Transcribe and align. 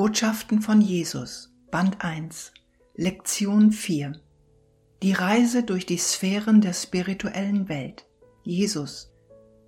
Botschaften 0.00 0.62
von 0.62 0.80
Jesus, 0.80 1.52
Band 1.70 2.02
1, 2.02 2.54
Lektion 2.94 3.70
4. 3.70 4.18
Die 5.02 5.12
Reise 5.12 5.62
durch 5.62 5.84
die 5.84 5.98
Sphären 5.98 6.62
der 6.62 6.72
spirituellen 6.72 7.68
Welt. 7.68 8.06
Jesus. 8.42 9.12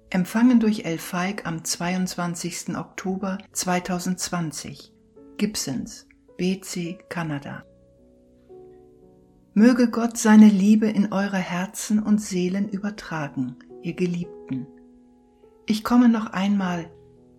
Empfangen 0.09 0.59
durch 0.59 0.87
El 0.87 0.97
Feig 0.97 1.45
am 1.45 1.63
22. 1.63 2.75
Oktober 2.79 3.37
2020. 3.53 4.95
Gibsons, 5.37 6.07
BC, 6.39 7.01
Kanada. 7.11 7.67
Möge 9.53 9.91
Gott 9.91 10.17
seine 10.17 10.49
Liebe 10.49 10.87
in 10.87 11.13
eure 11.13 11.37
Herzen 11.37 12.03
und 12.03 12.23
Seelen 12.23 12.71
übertragen, 12.71 13.59
ihr 13.83 13.93
Geliebten. 13.93 14.67
Ich 15.67 15.85
komme 15.85 16.09
noch 16.09 16.33
einmal 16.33 16.91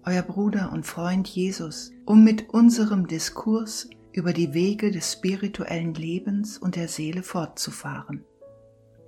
euer 0.06 0.22
Bruder 0.22 0.72
und 0.72 0.86
Freund 0.86 1.28
Jesus, 1.28 1.92
um 2.06 2.23
mit 2.23 2.50
unserem 2.50 3.08
Diskurs 3.08 3.90
über 4.12 4.34
die 4.34 4.54
Wege 4.54 4.92
des 4.92 5.14
spirituellen 5.14 5.94
Lebens 5.94 6.58
und 6.58 6.76
der 6.76 6.88
Seele 6.88 7.23
fortzufahren. 7.23 8.24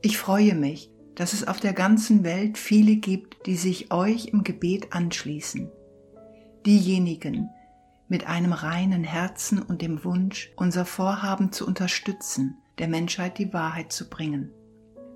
Ich 0.02 0.18
freue 0.18 0.56
mich, 0.56 0.92
dass 1.16 1.34
es 1.34 1.48
auf 1.48 1.60
der 1.60 1.74
ganzen 1.74 2.24
Welt 2.24 2.58
viele 2.58 2.98
gibt, 2.98 3.46
die 3.46 3.56
sich 3.56 3.92
euch 3.92 4.28
im 4.28 4.44
Gebet 4.44 4.94
anschließen. 4.94 5.70
Diejenigen 6.66 7.50
mit 8.08 8.28
einem 8.28 8.54
reinen 8.54 9.04
Herzen 9.04 9.62
und 9.62 9.82
dem 9.82 10.04
Wunsch, 10.04 10.52
unser 10.56 10.86
Vorhaben 10.86 11.52
zu 11.52 11.66
unterstützen, 11.66 12.58
der 12.78 12.88
Menschheit 12.88 13.38
die 13.38 13.52
Wahrheit 13.54 13.92
zu 13.92 14.10
bringen. 14.10 14.52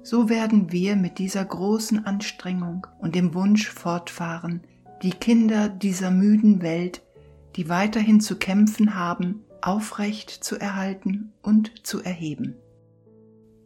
So 0.02 0.30
werden 0.30 0.72
wir 0.72 0.96
mit 0.96 1.20
dieser 1.20 1.44
großen 1.44 2.06
Anstrengung 2.06 2.88
und 3.00 3.16
dem 3.16 3.34
Wunsch 3.34 3.70
fortfahren, 3.70 4.62
die 5.02 5.12
Kinder 5.12 5.70
dieser 5.70 6.12
müden 6.12 6.62
Welt, 6.62 7.02
die 7.56 7.70
weiterhin 7.70 8.20
zu 8.20 8.38
kämpfen 8.38 8.96
haben, 8.96 9.44
aufrecht 9.62 10.30
zu 10.30 10.58
erhalten 10.58 11.32
und 11.42 11.86
zu 11.86 12.02
erheben. 12.02 12.56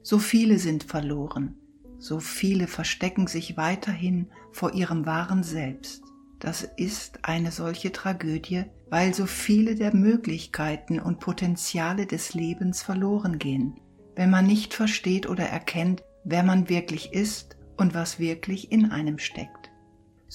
So 0.01 0.19
viele 0.19 0.59
sind 0.59 0.83
verloren, 0.83 1.55
so 1.97 2.19
viele 2.19 2.67
verstecken 2.67 3.27
sich 3.27 3.57
weiterhin 3.57 4.27
vor 4.51 4.73
ihrem 4.73 5.05
wahren 5.05 5.43
Selbst. 5.43 6.03
Das 6.39 6.63
ist 6.75 7.19
eine 7.21 7.51
solche 7.51 7.93
Tragödie, 7.93 8.65
weil 8.89 9.13
so 9.13 9.25
viele 9.25 9.75
der 9.75 9.95
Möglichkeiten 9.95 10.99
und 10.99 11.19
Potenziale 11.19 12.05
des 12.05 12.33
Lebens 12.33 12.83
verloren 12.83 13.39
gehen, 13.39 13.79
wenn 14.15 14.29
man 14.29 14.45
nicht 14.45 14.73
versteht 14.73 15.29
oder 15.29 15.45
erkennt, 15.45 16.03
wer 16.25 16.43
man 16.43 16.67
wirklich 16.67 17.13
ist 17.13 17.55
und 17.77 17.93
was 17.93 18.19
wirklich 18.19 18.71
in 18.71 18.91
einem 18.91 19.19
steckt. 19.19 19.62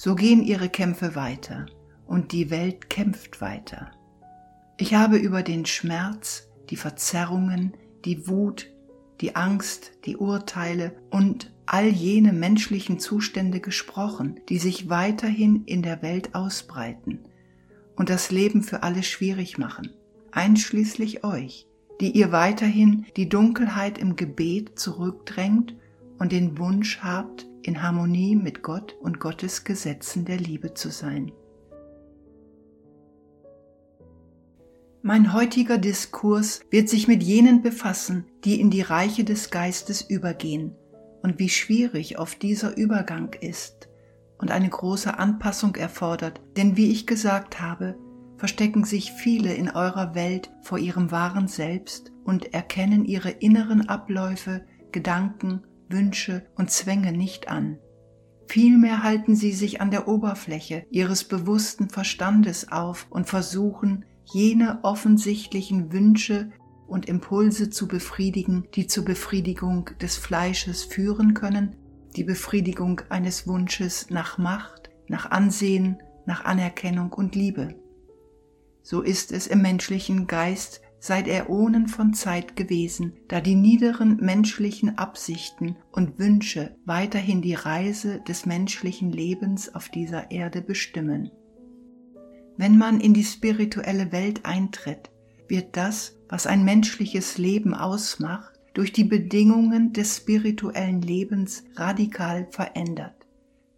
So 0.01 0.15
gehen 0.15 0.45
ihre 0.45 0.69
Kämpfe 0.69 1.13
weiter 1.15 1.65
und 2.07 2.31
die 2.31 2.49
Welt 2.49 2.89
kämpft 2.89 3.41
weiter. 3.41 3.91
Ich 4.77 4.93
habe 4.93 5.17
über 5.17 5.43
den 5.43 5.65
Schmerz, 5.65 6.47
die 6.69 6.77
Verzerrungen, 6.77 7.73
die 8.05 8.25
Wut, 8.29 8.71
die 9.19 9.35
Angst, 9.35 9.91
die 10.05 10.15
Urteile 10.15 10.95
und 11.09 11.53
all 11.65 11.89
jene 11.89 12.31
menschlichen 12.31 12.97
Zustände 12.97 13.59
gesprochen, 13.59 14.39
die 14.47 14.57
sich 14.57 14.89
weiterhin 14.89 15.65
in 15.65 15.81
der 15.81 16.01
Welt 16.01 16.33
ausbreiten 16.33 17.19
und 17.97 18.09
das 18.09 18.31
Leben 18.31 18.63
für 18.63 18.83
alle 18.83 19.03
schwierig 19.03 19.57
machen, 19.57 19.89
einschließlich 20.31 21.25
euch, 21.25 21.67
die 21.99 22.11
ihr 22.11 22.31
weiterhin 22.31 23.05
die 23.17 23.27
Dunkelheit 23.27 23.97
im 23.97 24.15
Gebet 24.15 24.79
zurückdrängt 24.79 25.75
und 26.19 26.31
den 26.31 26.57
Wunsch 26.57 26.99
habt, 27.03 27.48
in 27.69 27.83
Harmonie 27.83 28.35
mit 28.35 28.63
Gott 28.63 28.95
und 28.99 29.19
Gottes 29.19 29.63
Gesetzen 29.63 30.25
der 30.25 30.37
Liebe 30.37 30.73
zu 30.73 30.89
sein. 30.89 31.31
Mein 35.03 35.33
heutiger 35.33 35.77
Diskurs 35.77 36.61
wird 36.71 36.89
sich 36.89 37.07
mit 37.07 37.21
jenen 37.21 37.61
befassen, 37.61 38.25
die 38.43 38.59
in 38.59 38.71
die 38.71 38.81
Reiche 38.81 39.23
des 39.23 39.51
Geistes 39.51 40.01
übergehen 40.01 40.75
und 41.21 41.37
wie 41.37 41.47
schwierig 41.47 42.17
oft 42.17 42.41
dieser 42.41 42.75
Übergang 42.75 43.35
ist 43.39 43.87
und 44.39 44.49
eine 44.49 44.69
große 44.69 45.19
Anpassung 45.19 45.75
erfordert, 45.75 46.41
denn 46.57 46.75
wie 46.75 46.89
ich 46.89 47.05
gesagt 47.05 47.61
habe, 47.61 47.99
verstecken 48.37 48.83
sich 48.83 49.11
viele 49.11 49.53
in 49.53 49.69
eurer 49.69 50.15
Welt 50.15 50.49
vor 50.63 50.79
ihrem 50.79 51.11
wahren 51.11 51.47
Selbst 51.47 52.11
und 52.23 52.51
erkennen 52.51 53.05
ihre 53.05 53.29
inneren 53.29 53.87
Abläufe, 53.87 54.65
Gedanken 54.91 55.61
Wünsche 55.89 56.45
und 56.55 56.71
Zwänge 56.71 57.11
nicht 57.11 57.49
an. 57.49 57.79
Vielmehr 58.47 59.03
halten 59.03 59.35
sie 59.35 59.51
sich 59.51 59.79
an 59.79 59.91
der 59.91 60.07
Oberfläche 60.07 60.85
ihres 60.89 61.23
bewussten 61.23 61.89
Verstandes 61.89 62.71
auf 62.71 63.07
und 63.09 63.27
versuchen, 63.27 64.05
jene 64.25 64.79
offensichtlichen 64.83 65.91
Wünsche 65.91 66.51
und 66.87 67.07
Impulse 67.07 67.69
zu 67.69 67.87
befriedigen, 67.87 68.67
die 68.73 68.87
zur 68.87 69.05
Befriedigung 69.05 69.91
des 70.01 70.17
Fleisches 70.17 70.83
führen 70.83 71.35
können, 71.35 71.75
die 72.15 72.23
Befriedigung 72.23 73.01
eines 73.09 73.47
Wunsches 73.47 74.09
nach 74.09 74.37
Macht, 74.37 74.89
nach 75.07 75.29
Ansehen, 75.29 75.97
nach 76.25 76.45
Anerkennung 76.45 77.13
und 77.13 77.35
Liebe. 77.35 77.75
So 78.81 79.01
ist 79.01 79.31
es 79.31 79.45
im 79.45 79.61
menschlichen 79.61 80.25
Geist 80.25 80.81
seit 80.99 81.27
Äonen 81.27 81.87
von 81.87 82.13
Zeit 82.13 82.55
gewesen, 82.55 83.13
da 83.27 83.41
die 83.41 83.55
niederen 83.55 84.17
menschlichen 84.17 84.97
Absichten 84.97 85.77
und 85.91 86.19
Wünsche 86.19 86.75
weiterhin 86.85 87.41
die 87.41 87.55
Reise 87.55 88.21
des 88.27 88.45
menschlichen 88.45 89.11
Lebens 89.11 89.73
auf 89.73 89.89
dieser 89.89 90.31
Erde 90.31 90.61
bestimmen. 90.61 91.31
Wenn 92.57 92.77
man 92.77 92.99
in 92.99 93.13
die 93.13 93.23
spirituelle 93.23 94.11
Welt 94.11 94.45
eintritt, 94.45 95.09
wird 95.47 95.77
das, 95.77 96.17
was 96.27 96.45
ein 96.45 96.65
menschliches 96.65 97.37
Leben 97.37 97.73
ausmacht, 97.73 98.53
durch 98.73 98.91
die 98.91 99.03
Bedingungen 99.03 99.93
des 99.93 100.17
spirituellen 100.17 101.01
Lebens 101.01 101.63
radikal 101.75 102.47
verändert. 102.51 103.15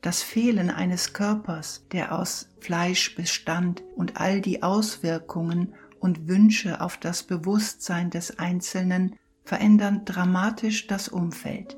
Das 0.02 0.24
Fehlen 0.24 0.72
eines 0.72 1.14
Körpers, 1.14 1.86
der 1.92 2.18
aus 2.18 2.50
Fleisch 2.60 3.16
bestand 3.16 3.84
und 3.96 4.20
all 4.20 4.42
die 4.42 4.64
Auswirkungen 4.64 5.76
und 6.02 6.28
Wünsche 6.28 6.82
auf 6.82 6.98
das 6.98 7.24
Bewusstsein 7.24 8.10
des 8.10 8.40
Einzelnen 8.40 9.16
verändern 9.44 10.02
dramatisch 10.04 10.88
das 10.88 11.08
Umfeld. 11.08 11.78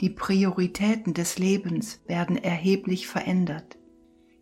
Die 0.00 0.10
Prioritäten 0.10 1.12
des 1.12 1.38
Lebens 1.38 2.00
werden 2.06 2.36
erheblich 2.36 3.06
verändert. 3.06 3.76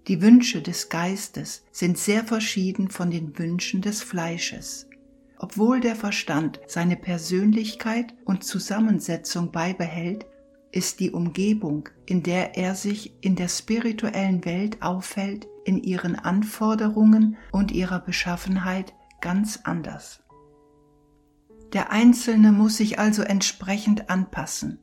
Die 0.06 0.22
Wünsche 0.22 0.62
des 0.62 0.88
Geistes 0.88 1.64
sind 1.72 1.99
sehr 1.99 2.25
verschieden 2.25 2.90
von 2.90 3.10
den 3.10 3.37
Wünschen 3.38 3.82
des 3.82 4.02
Fleisches. 4.02 4.88
Obwohl 5.37 5.81
der 5.81 5.96
Verstand 5.96 6.60
seine 6.66 6.96
Persönlichkeit 6.96 8.14
und 8.25 8.44
Zusammensetzung 8.44 9.50
beibehält, 9.52 10.26
ist 10.70 11.00
die 11.00 11.10
Umgebung, 11.10 11.88
in 12.06 12.22
der 12.22 12.56
er 12.56 12.75
sich 12.75 13.12
in 13.20 13.37
der 13.37 13.49
spirituellen 13.49 14.44
Welt 14.44 14.82
aufhält, 14.82 15.49
in 15.64 15.82
ihren 15.82 16.14
Anforderungen 16.16 17.37
und 17.52 17.72
ihrer 17.72 18.00
Beschaffenheit 18.00 18.94
ganz 19.20 19.61
anders. 19.65 20.23
Der 21.73 21.93
Einzelne 21.93 22.53
muss 22.53 22.79
sich 22.79 22.99
also 22.99 23.23
entsprechend 23.23 24.09
anpassen, 24.09 24.79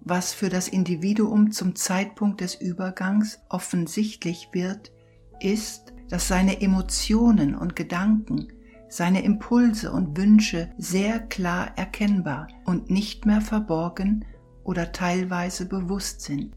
was 0.00 0.32
für 0.32 0.48
das 0.48 0.68
Individuum 0.68 1.52
zum 1.52 1.74
Zeitpunkt 1.74 2.40
des 2.40 2.54
Übergangs 2.54 3.40
offensichtlich 3.48 4.50
wird, 4.52 4.92
ist, 5.40 5.92
dass 6.08 6.28
seine 6.28 6.60
Emotionen 6.60 7.54
und 7.54 7.76
Gedanken, 7.76 8.48
seine 8.88 9.22
Impulse 9.22 9.92
und 9.92 10.16
Wünsche 10.16 10.70
sehr 10.78 11.20
klar 11.20 11.72
erkennbar 11.76 12.48
und 12.64 12.90
nicht 12.90 13.26
mehr 13.26 13.40
verborgen 13.40 14.24
oder 14.64 14.92
teilweise 14.92 15.66
bewusst 15.66 16.22
sind. 16.22 16.54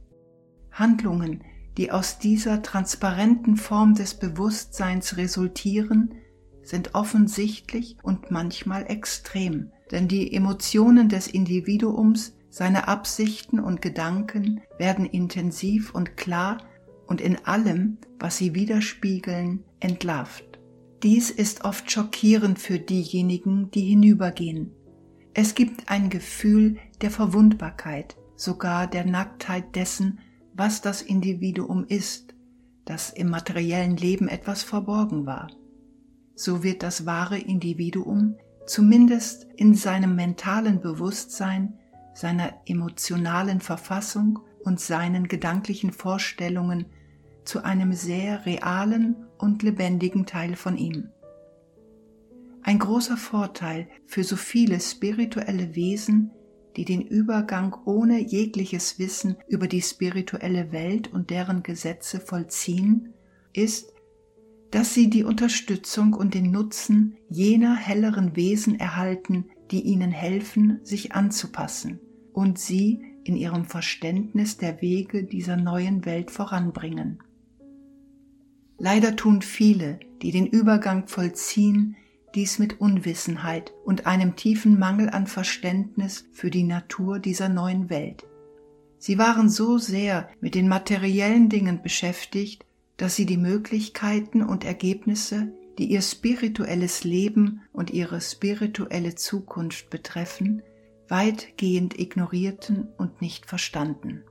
Handlungen, 0.71 1.43
die 1.77 1.91
aus 1.91 2.19
dieser 2.19 2.61
transparenten 2.61 3.57
Form 3.57 3.95
des 3.95 4.15
Bewusstseins 4.15 5.17
resultieren, 5.17 6.13
sind 6.63 6.95
offensichtlich 6.95 7.97
und 8.03 8.31
manchmal 8.31 8.89
extrem, 8.89 9.71
denn 9.91 10.07
die 10.07 10.33
Emotionen 10.33 11.09
des 11.09 11.27
Individuums, 11.27 12.33
seine 12.49 12.87
Absichten 12.87 13.59
und 13.59 13.81
Gedanken 13.81 14.61
werden 14.77 15.05
intensiv 15.05 15.93
und 15.95 16.17
klar 16.17 16.57
und 17.07 17.21
in 17.21 17.45
allem, 17.45 17.97
was 18.19 18.37
sie 18.37 18.53
widerspiegeln, 18.53 19.63
entlarvt. 19.79 20.59
Dies 21.03 21.31
ist 21.31 21.63
oft 21.63 21.89
schockierend 21.89 22.59
für 22.59 22.77
diejenigen, 22.77 23.71
die 23.71 23.81
hinübergehen. 23.81 24.71
Es 25.33 25.55
gibt 25.55 25.89
ein 25.89 26.09
Gefühl 26.09 26.77
der 27.01 27.09
Verwundbarkeit, 27.09 28.17
sogar 28.35 28.87
der 28.87 29.05
Nacktheit 29.05 29.75
dessen, 29.75 30.19
was 30.53 30.81
das 30.81 31.01
Individuum 31.01 31.85
ist, 31.85 32.35
das 32.85 33.09
im 33.09 33.29
materiellen 33.29 33.95
Leben 33.95 34.27
etwas 34.27 34.63
verborgen 34.63 35.25
war 35.25 35.47
so 36.41 36.63
wird 36.63 36.81
das 36.81 37.05
wahre 37.05 37.37
Individuum 37.37 38.35
zumindest 38.65 39.47
in 39.57 39.75
seinem 39.75 40.15
mentalen 40.15 40.81
Bewusstsein, 40.81 41.77
seiner 42.15 42.53
emotionalen 42.65 43.61
Verfassung 43.61 44.39
und 44.63 44.79
seinen 44.79 45.27
gedanklichen 45.27 45.91
Vorstellungen 45.91 46.85
zu 47.45 47.63
einem 47.63 47.93
sehr 47.93 48.45
realen 48.45 49.15
und 49.37 49.61
lebendigen 49.61 50.25
Teil 50.25 50.55
von 50.55 50.77
ihm. 50.77 51.09
Ein 52.63 52.79
großer 52.79 53.17
Vorteil 53.17 53.87
für 54.07 54.23
so 54.23 54.35
viele 54.35 54.79
spirituelle 54.79 55.75
Wesen, 55.75 56.31
die 56.75 56.85
den 56.85 57.01
Übergang 57.01 57.75
ohne 57.85 58.19
jegliches 58.19 58.97
Wissen 58.97 59.37
über 59.47 59.67
die 59.67 59.81
spirituelle 59.81 60.71
Welt 60.71 61.11
und 61.11 61.29
deren 61.29 61.61
Gesetze 61.61 62.19
vollziehen, 62.19 63.13
ist, 63.53 63.91
dass 64.71 64.93
sie 64.93 65.09
die 65.09 65.23
Unterstützung 65.23 66.13
und 66.13 66.33
den 66.33 66.51
Nutzen 66.51 67.17
jener 67.29 67.75
helleren 67.75 68.35
Wesen 68.35 68.79
erhalten, 68.79 69.45
die 69.69 69.81
ihnen 69.81 70.11
helfen, 70.11 70.79
sich 70.83 71.13
anzupassen 71.13 71.99
und 72.33 72.57
sie 72.57 73.01
in 73.23 73.35
ihrem 73.35 73.65
Verständnis 73.65 74.57
der 74.57 74.81
Wege 74.81 75.23
dieser 75.23 75.57
neuen 75.57 76.05
Welt 76.05 76.31
voranbringen. 76.31 77.19
Leider 78.77 79.15
tun 79.15 79.41
viele, 79.41 79.99
die 80.21 80.31
den 80.31 80.47
Übergang 80.47 81.07
vollziehen, 81.07 81.95
dies 82.33 82.57
mit 82.57 82.79
Unwissenheit 82.79 83.73
und 83.85 84.07
einem 84.07 84.35
tiefen 84.35 84.79
Mangel 84.79 85.09
an 85.09 85.27
Verständnis 85.27 86.25
für 86.31 86.49
die 86.49 86.63
Natur 86.63 87.19
dieser 87.19 87.49
neuen 87.49 87.89
Welt. 87.89 88.25
Sie 88.97 89.17
waren 89.17 89.49
so 89.49 89.77
sehr 89.77 90.29
mit 90.39 90.55
den 90.55 90.67
materiellen 90.67 91.49
Dingen 91.49 91.81
beschäftigt, 91.81 92.65
dass 93.01 93.15
sie 93.15 93.25
die 93.25 93.37
Möglichkeiten 93.37 94.43
und 94.43 94.63
Ergebnisse, 94.63 95.51
die 95.79 95.85
ihr 95.85 96.03
spirituelles 96.03 97.03
Leben 97.03 97.63
und 97.73 97.89
ihre 97.89 98.21
spirituelle 98.21 99.15
Zukunft 99.15 99.89
betreffen, 99.89 100.61
weitgehend 101.07 101.97
ignorierten 101.97 102.89
und 102.99 103.19
nicht 103.19 103.47
verstanden. 103.47 104.23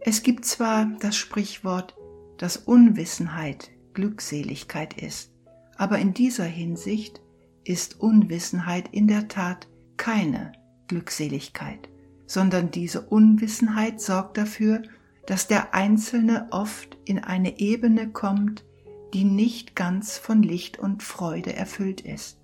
Es 0.00 0.22
gibt 0.22 0.44
zwar 0.44 0.92
das 1.00 1.16
Sprichwort, 1.16 1.96
dass 2.36 2.58
Unwissenheit 2.58 3.70
Glückseligkeit 3.94 5.00
ist, 5.00 5.32
aber 5.78 5.98
in 5.98 6.12
dieser 6.12 6.44
Hinsicht 6.44 7.22
ist 7.64 7.98
Unwissenheit 7.98 8.90
in 8.92 9.08
der 9.08 9.26
Tat 9.28 9.68
keine 9.96 10.52
Glückseligkeit, 10.86 11.88
sondern 12.26 12.70
diese 12.70 13.00
Unwissenheit 13.00 14.02
sorgt 14.02 14.36
dafür, 14.36 14.82
dass 15.26 15.46
der 15.46 15.74
Einzelne 15.74 16.48
oft 16.50 16.96
in 17.04 17.18
eine 17.18 17.58
Ebene 17.58 18.10
kommt, 18.10 18.64
die 19.12 19.24
nicht 19.24 19.76
ganz 19.76 20.18
von 20.18 20.42
Licht 20.42 20.78
und 20.78 21.02
Freude 21.02 21.54
erfüllt 21.54 22.00
ist. 22.00 22.38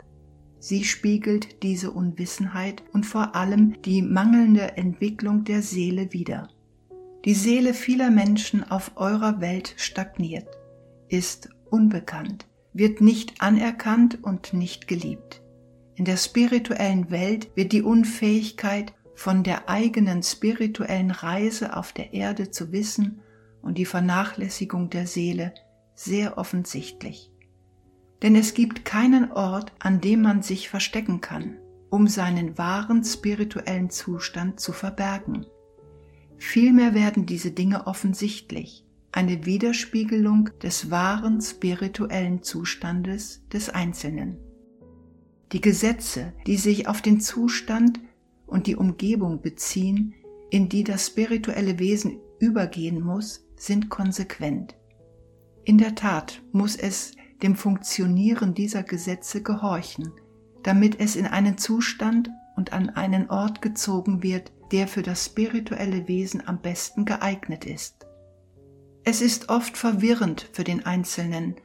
Sie 0.58 0.84
spiegelt 0.84 1.62
diese 1.62 1.90
Unwissenheit 1.90 2.82
und 2.92 3.06
vor 3.06 3.34
allem 3.34 3.80
die 3.82 4.02
mangelnde 4.02 4.76
Entwicklung 4.76 5.44
der 5.44 5.62
Seele 5.62 6.12
wider. 6.12 6.48
Die 7.24 7.34
Seele 7.34 7.74
vieler 7.74 8.10
Menschen 8.10 8.70
auf 8.70 8.92
eurer 8.96 9.40
Welt 9.40 9.74
stagniert, 9.76 10.48
ist 11.08 11.50
unbekannt, 11.70 12.46
wird 12.72 13.00
nicht 13.00 13.42
anerkannt 13.42 14.22
und 14.22 14.52
nicht 14.52 14.86
geliebt. 14.86 15.42
In 15.96 16.04
der 16.04 16.16
spirituellen 16.16 17.10
Welt 17.10 17.50
wird 17.56 17.72
die 17.72 17.82
Unfähigkeit 17.82 18.94
von 19.20 19.42
der 19.42 19.68
eigenen 19.68 20.22
spirituellen 20.22 21.10
Reise 21.10 21.76
auf 21.76 21.92
der 21.92 22.14
Erde 22.14 22.50
zu 22.50 22.72
wissen 22.72 23.20
und 23.60 23.76
die 23.76 23.84
Vernachlässigung 23.84 24.88
der 24.88 25.06
Seele 25.06 25.52
sehr 25.94 26.38
offensichtlich. 26.38 27.30
Denn 28.22 28.34
es 28.34 28.54
gibt 28.54 28.86
keinen 28.86 29.30
Ort, 29.30 29.74
an 29.78 30.00
dem 30.00 30.22
man 30.22 30.40
sich 30.40 30.70
verstecken 30.70 31.20
kann, 31.20 31.58
um 31.90 32.08
seinen 32.08 32.56
wahren 32.56 33.04
spirituellen 33.04 33.90
Zustand 33.90 34.58
zu 34.58 34.72
verbergen. 34.72 35.44
Vielmehr 36.38 36.94
werden 36.94 37.26
diese 37.26 37.50
Dinge 37.50 37.86
offensichtlich, 37.86 38.86
eine 39.12 39.44
Widerspiegelung 39.44 40.48
des 40.62 40.90
wahren 40.90 41.42
spirituellen 41.42 42.42
Zustandes 42.42 43.46
des 43.52 43.68
Einzelnen. 43.68 44.38
Die 45.52 45.60
Gesetze, 45.60 46.32
die 46.46 46.56
sich 46.56 46.88
auf 46.88 47.02
den 47.02 47.20
Zustand 47.20 48.00
und 48.50 48.66
die 48.66 48.76
Umgebung 48.76 49.40
beziehen, 49.40 50.14
in 50.50 50.68
die 50.68 50.84
das 50.84 51.06
spirituelle 51.06 51.78
Wesen 51.78 52.18
übergehen 52.38 53.00
muss, 53.00 53.46
sind 53.56 53.88
konsequent. 53.88 54.76
In 55.64 55.78
der 55.78 55.94
Tat 55.94 56.42
muss 56.52 56.76
es 56.76 57.12
dem 57.42 57.54
Funktionieren 57.54 58.54
dieser 58.54 58.82
Gesetze 58.82 59.42
gehorchen, 59.42 60.12
damit 60.62 61.00
es 61.00 61.16
in 61.16 61.26
einen 61.26 61.58
Zustand 61.58 62.30
und 62.56 62.72
an 62.72 62.90
einen 62.90 63.30
Ort 63.30 63.62
gezogen 63.62 64.22
wird, 64.22 64.52
der 64.72 64.88
für 64.88 65.02
das 65.02 65.26
spirituelle 65.26 66.08
Wesen 66.08 66.46
am 66.46 66.60
besten 66.60 67.04
geeignet 67.04 67.64
ist. 67.64 68.06
Es 69.04 69.22
ist 69.22 69.48
oft 69.48 69.76
verwirrend 69.76 70.48
für 70.52 70.64
den 70.64 70.84
Einzelnen, 70.84 71.56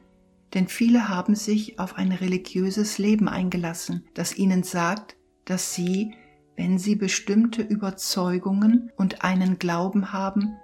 denn 0.54 0.68
viele 0.68 1.08
haben 1.08 1.34
sich 1.34 1.78
auf 1.78 1.96
ein 1.96 2.12
religiöses 2.12 2.98
Leben 2.98 3.28
eingelassen, 3.28 4.06
das 4.14 4.36
ihnen 4.36 4.62
sagt, 4.62 5.16
dass 5.44 5.74
sie, 5.74 6.14
wenn 6.56 6.78
sie 6.78 6.96
bestimmte 6.96 7.62
Überzeugungen 7.62 8.90
und 8.96 9.22
einen 9.22 9.58
Glauben 9.58 10.12
haben, 10.12 10.56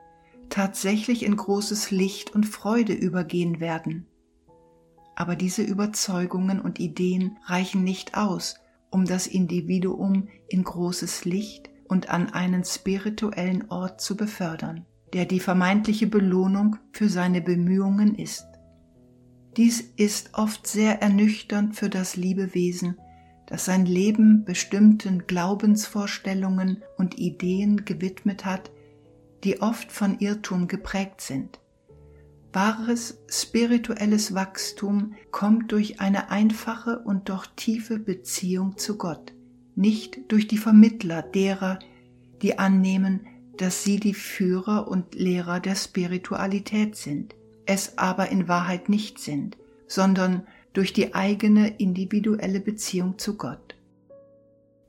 tatsächlich 0.49 1.25
in 1.25 1.37
großes 1.37 1.91
Licht 1.91 2.35
und 2.35 2.45
Freude 2.45 2.93
übergehen 2.93 3.61
werden. 3.61 4.07
Aber 5.15 5.37
diese 5.37 5.63
Überzeugungen 5.63 6.61
und 6.61 6.81
Ideen 6.81 7.39
reichen 7.45 7.85
nicht 7.85 8.17
aus, 8.17 8.57
um 8.91 9.05
das 9.05 9.27
Individuum 9.27 10.29
in 10.49 10.65
großes 10.65 11.25
Licht 11.25 11.71
und 11.85 12.09
an 12.09 12.31
einen 12.31 12.65
spirituellen 12.65 13.71
Ort 13.71 14.01
zu 14.01 14.17
befördern 14.17 14.87
der 15.13 15.27
die 15.27 15.41
vermeintliche 15.41 16.07
Belohnung 16.07 16.77
für 16.93 17.09
seine 17.09 17.41
Bemühungen 17.41 18.15
ist. 18.15 18.47
Dies 19.57 19.81
ist 19.97 20.31
oft 20.33 20.67
sehr 20.67 21.03
ernüchternd 21.03 21.77
für 21.77 21.91
das 21.91 22.17
Liebewesen, 22.17 22.97
das 23.53 23.67
sein 23.67 23.85
Leben 23.85 24.47
bestimmten 24.47 25.27
Glaubensvorstellungen 25.27 26.83
und 26.97 27.19
Ideen 27.19 27.85
gewidmet 27.85 28.47
hat, 28.47 28.71
die 29.45 29.61
oft 29.61 29.93
von 29.93 30.19
Irrtum 30.21 30.69
geprägt 30.69 31.21
sind. 31.21 31.61
Wahres 32.55 33.19
spirituelles 33.29 34.35
Wachstum 34.35 35.17
kommt 35.33 35.71
durch 35.71 36.01
eine 36.01 36.31
einfache 36.31 37.01
und 37.01 37.29
doch 37.29 37.45
tiefe 37.45 37.99
Beziehung 37.99 38.79
zu 38.79 38.97
Gott, 38.97 39.35
nicht 39.75 40.33
durch 40.33 40.49
die 40.49 40.57
Vermittler 40.57 41.21
derer, 41.21 41.79
die 42.41 42.59
annehmen, 42.59 43.27
dass 43.59 43.85
sie 43.85 44.01
die 44.01 44.15
Führer 44.15 44.89
und 44.89 45.15
Lehrer 45.15 45.61
der 45.61 45.75
Spiritualität 45.75 46.97
sind, 46.97 47.35
es 47.67 47.99
aber 47.99 48.31
in 48.31 48.49
Wahrheit 48.49 48.89
nicht 48.89 49.19
sind, 49.19 49.59
sondern 49.87 50.47
durch 50.73 50.93
die 50.93 51.15
eigene 51.15 51.77
individuelle 51.77 52.61
Beziehung 52.61 53.19
zu 53.19 53.37
Gott. 53.37 53.77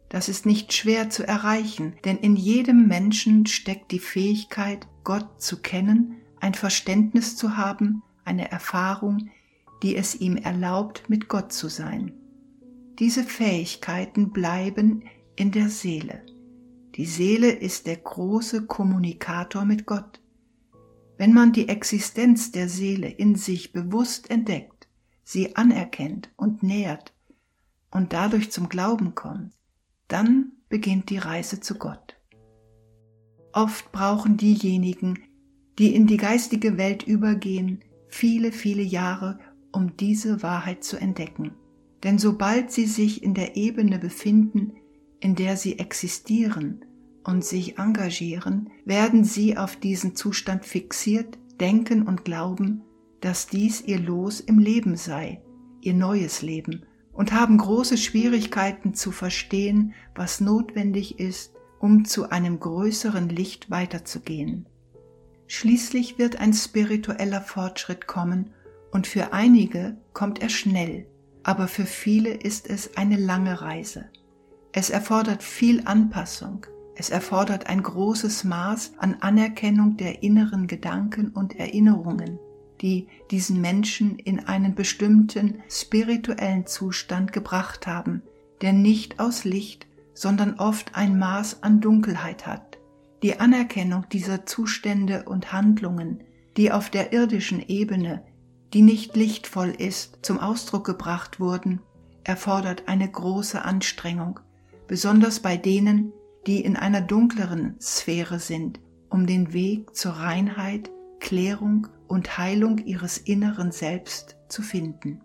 Das 0.09 0.29
ist 0.29 0.45
nicht 0.45 0.73
schwer 0.73 1.09
zu 1.09 1.27
erreichen, 1.27 1.95
denn 2.05 2.17
in 2.17 2.35
jedem 2.35 2.87
Menschen 2.87 3.45
steckt 3.47 3.91
die 3.91 3.99
Fähigkeit, 3.99 4.87
Gott 5.03 5.41
zu 5.41 5.61
kennen, 5.61 6.17
ein 6.39 6.53
Verständnis 6.53 7.35
zu 7.35 7.57
haben, 7.57 8.03
eine 8.23 8.51
Erfahrung, 8.51 9.29
die 9.81 9.95
es 9.95 10.15
ihm 10.15 10.37
erlaubt, 10.37 11.09
mit 11.09 11.27
Gott 11.27 11.51
zu 11.51 11.67
sein. 11.67 12.13
Diese 12.99 13.23
Fähigkeiten 13.23 14.31
bleiben 14.31 15.03
in 15.35 15.51
der 15.51 15.69
Seele. 15.69 16.23
Die 16.95 17.05
Seele 17.05 17.51
ist 17.51 17.87
der 17.87 17.97
große 17.97 18.67
Kommunikator 18.67 19.65
mit 19.65 19.87
Gott. 19.87 20.21
Wenn 21.17 21.33
man 21.33 21.53
die 21.53 21.69
Existenz 21.69 22.51
der 22.51 22.69
Seele 22.69 23.09
in 23.09 23.35
sich 23.35 23.73
bewusst 23.73 24.29
entdeckt, 24.29 24.72
sie 25.23 25.55
anerkennt 25.55 26.29
und 26.35 26.63
nährt 26.63 27.13
und 27.91 28.13
dadurch 28.13 28.51
zum 28.51 28.69
Glauben 28.69 29.15
kommt, 29.15 29.53
dann 30.07 30.51
beginnt 30.69 31.09
die 31.09 31.17
Reise 31.17 31.59
zu 31.59 31.75
Gott. 31.75 32.15
Oft 33.53 33.91
brauchen 33.91 34.37
diejenigen, 34.37 35.19
die 35.79 35.95
in 35.95 36.07
die 36.07 36.17
geistige 36.17 36.77
Welt 36.77 37.03
übergehen, 37.03 37.83
viele, 38.07 38.51
viele 38.51 38.81
Jahre, 38.81 39.39
um 39.71 39.95
diese 39.97 40.43
Wahrheit 40.43 40.83
zu 40.83 40.97
entdecken. 40.97 41.51
Denn 42.03 42.19
sobald 42.19 42.71
sie 42.71 42.85
sich 42.85 43.23
in 43.23 43.33
der 43.33 43.55
Ebene 43.55 43.97
befinden, 43.97 44.73
in 45.19 45.35
der 45.35 45.55
sie 45.55 45.79
existieren 45.79 46.85
und 47.23 47.45
sich 47.45 47.77
engagieren, 47.79 48.69
werden 48.85 49.23
sie 49.23 49.57
auf 49.57 49.75
diesen 49.75 50.15
Zustand 50.15 50.65
fixiert, 50.65 51.37
denken 51.59 52.03
und 52.03 52.25
glauben, 52.25 52.83
dass 53.23 53.47
dies 53.47 53.81
ihr 53.81 53.99
Los 53.99 54.41
im 54.41 54.59
Leben 54.59 54.97
sei, 54.97 55.41
ihr 55.79 55.93
neues 55.93 56.41
Leben, 56.41 56.85
und 57.13 57.31
haben 57.31 57.57
große 57.57 57.97
Schwierigkeiten 57.97 58.95
zu 58.95 59.11
verstehen, 59.11 59.93
was 60.13 60.41
notwendig 60.41 61.19
ist, 61.19 61.53
um 61.79 62.03
zu 62.03 62.31
einem 62.31 62.59
größeren 62.59 63.29
Licht 63.29 63.71
weiterzugehen. 63.71 64.65
Schließlich 65.47 66.17
wird 66.17 66.41
ein 66.41 66.53
spiritueller 66.53 67.39
Fortschritt 67.39 68.07
kommen, 68.07 68.49
und 68.91 69.07
für 69.07 69.31
einige 69.31 69.95
kommt 70.11 70.41
er 70.41 70.49
schnell, 70.49 71.07
aber 71.43 71.69
für 71.69 71.85
viele 71.85 72.33
ist 72.33 72.69
es 72.69 72.97
eine 72.97 73.15
lange 73.17 73.61
Reise. 73.61 74.09
Es 74.73 74.89
erfordert 74.89 75.43
viel 75.43 75.83
Anpassung. 75.85 76.65
Es 76.95 77.09
erfordert 77.09 77.67
ein 77.67 77.83
großes 77.83 78.43
Maß 78.43 78.93
an 78.97 79.15
Anerkennung 79.21 79.95
der 79.95 80.23
inneren 80.23 80.67
Gedanken 80.67 81.29
und 81.29 81.57
Erinnerungen, 81.57 82.37
die 82.83 83.07
diesen 83.31 83.61
Menschen 83.61 84.19
in 84.19 84.41
einen 84.41 84.75
bestimmten 84.75 85.63
spirituellen 85.69 86.67
Zustand 86.67 87.31
gebracht 87.31 87.87
haben, 87.87 88.21
der 88.61 88.73
nicht 88.73 89.19
aus 89.19 89.45
Licht, 89.45 89.87
sondern 90.13 90.59
oft 90.59 90.93
ein 90.93 91.17
Maß 91.17 91.63
an 91.63 91.79
Dunkelheit 91.79 92.45
hat. 92.45 92.77
Die 93.23 93.39
Anerkennung 93.39 94.05
dieser 94.11 94.45
Zustände 94.45 95.23
und 95.23 95.53
Handlungen, 95.53 96.23
die 96.57 96.73
auf 96.73 96.89
der 96.89 97.13
irdischen 97.13 97.65
Ebene, 97.67 98.21
die 98.73 98.81
nicht 98.81 99.15
lichtvoll 99.15 99.69
ist, 99.69 100.19
zum 100.21 100.39
Ausdruck 100.39 100.85
gebracht 100.85 101.39
wurden, 101.39 101.79
erfordert 102.25 102.83
eine 102.87 103.09
große 103.09 103.63
Anstrengung, 103.63 104.41
besonders 104.87 105.39
bei 105.39 105.55
denen, 105.55 106.11
die 106.47 106.59
in 106.59 106.75
einer 106.75 107.01
dunkleren 107.01 107.75
Sphäre 107.79 108.39
sind, 108.39 108.81
um 109.09 109.25
den 109.25 109.53
Weg 109.53 109.95
zur 109.95 110.13
Reinheit, 110.13 110.89
Klärung 111.21 111.87
und 112.13 112.37
Heilung 112.37 112.77
ihres 112.77 113.17
inneren 113.17 113.71
Selbst 113.71 114.37
zu 114.47 114.61
finden. 114.61 115.23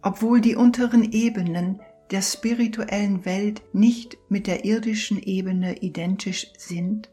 Obwohl 0.00 0.40
die 0.40 0.54
unteren 0.54 1.10
Ebenen 1.10 1.80
der 2.12 2.22
spirituellen 2.22 3.24
Welt 3.24 3.62
nicht 3.72 4.16
mit 4.28 4.46
der 4.46 4.64
irdischen 4.64 5.20
Ebene 5.20 5.78
identisch 5.78 6.52
sind, 6.56 7.10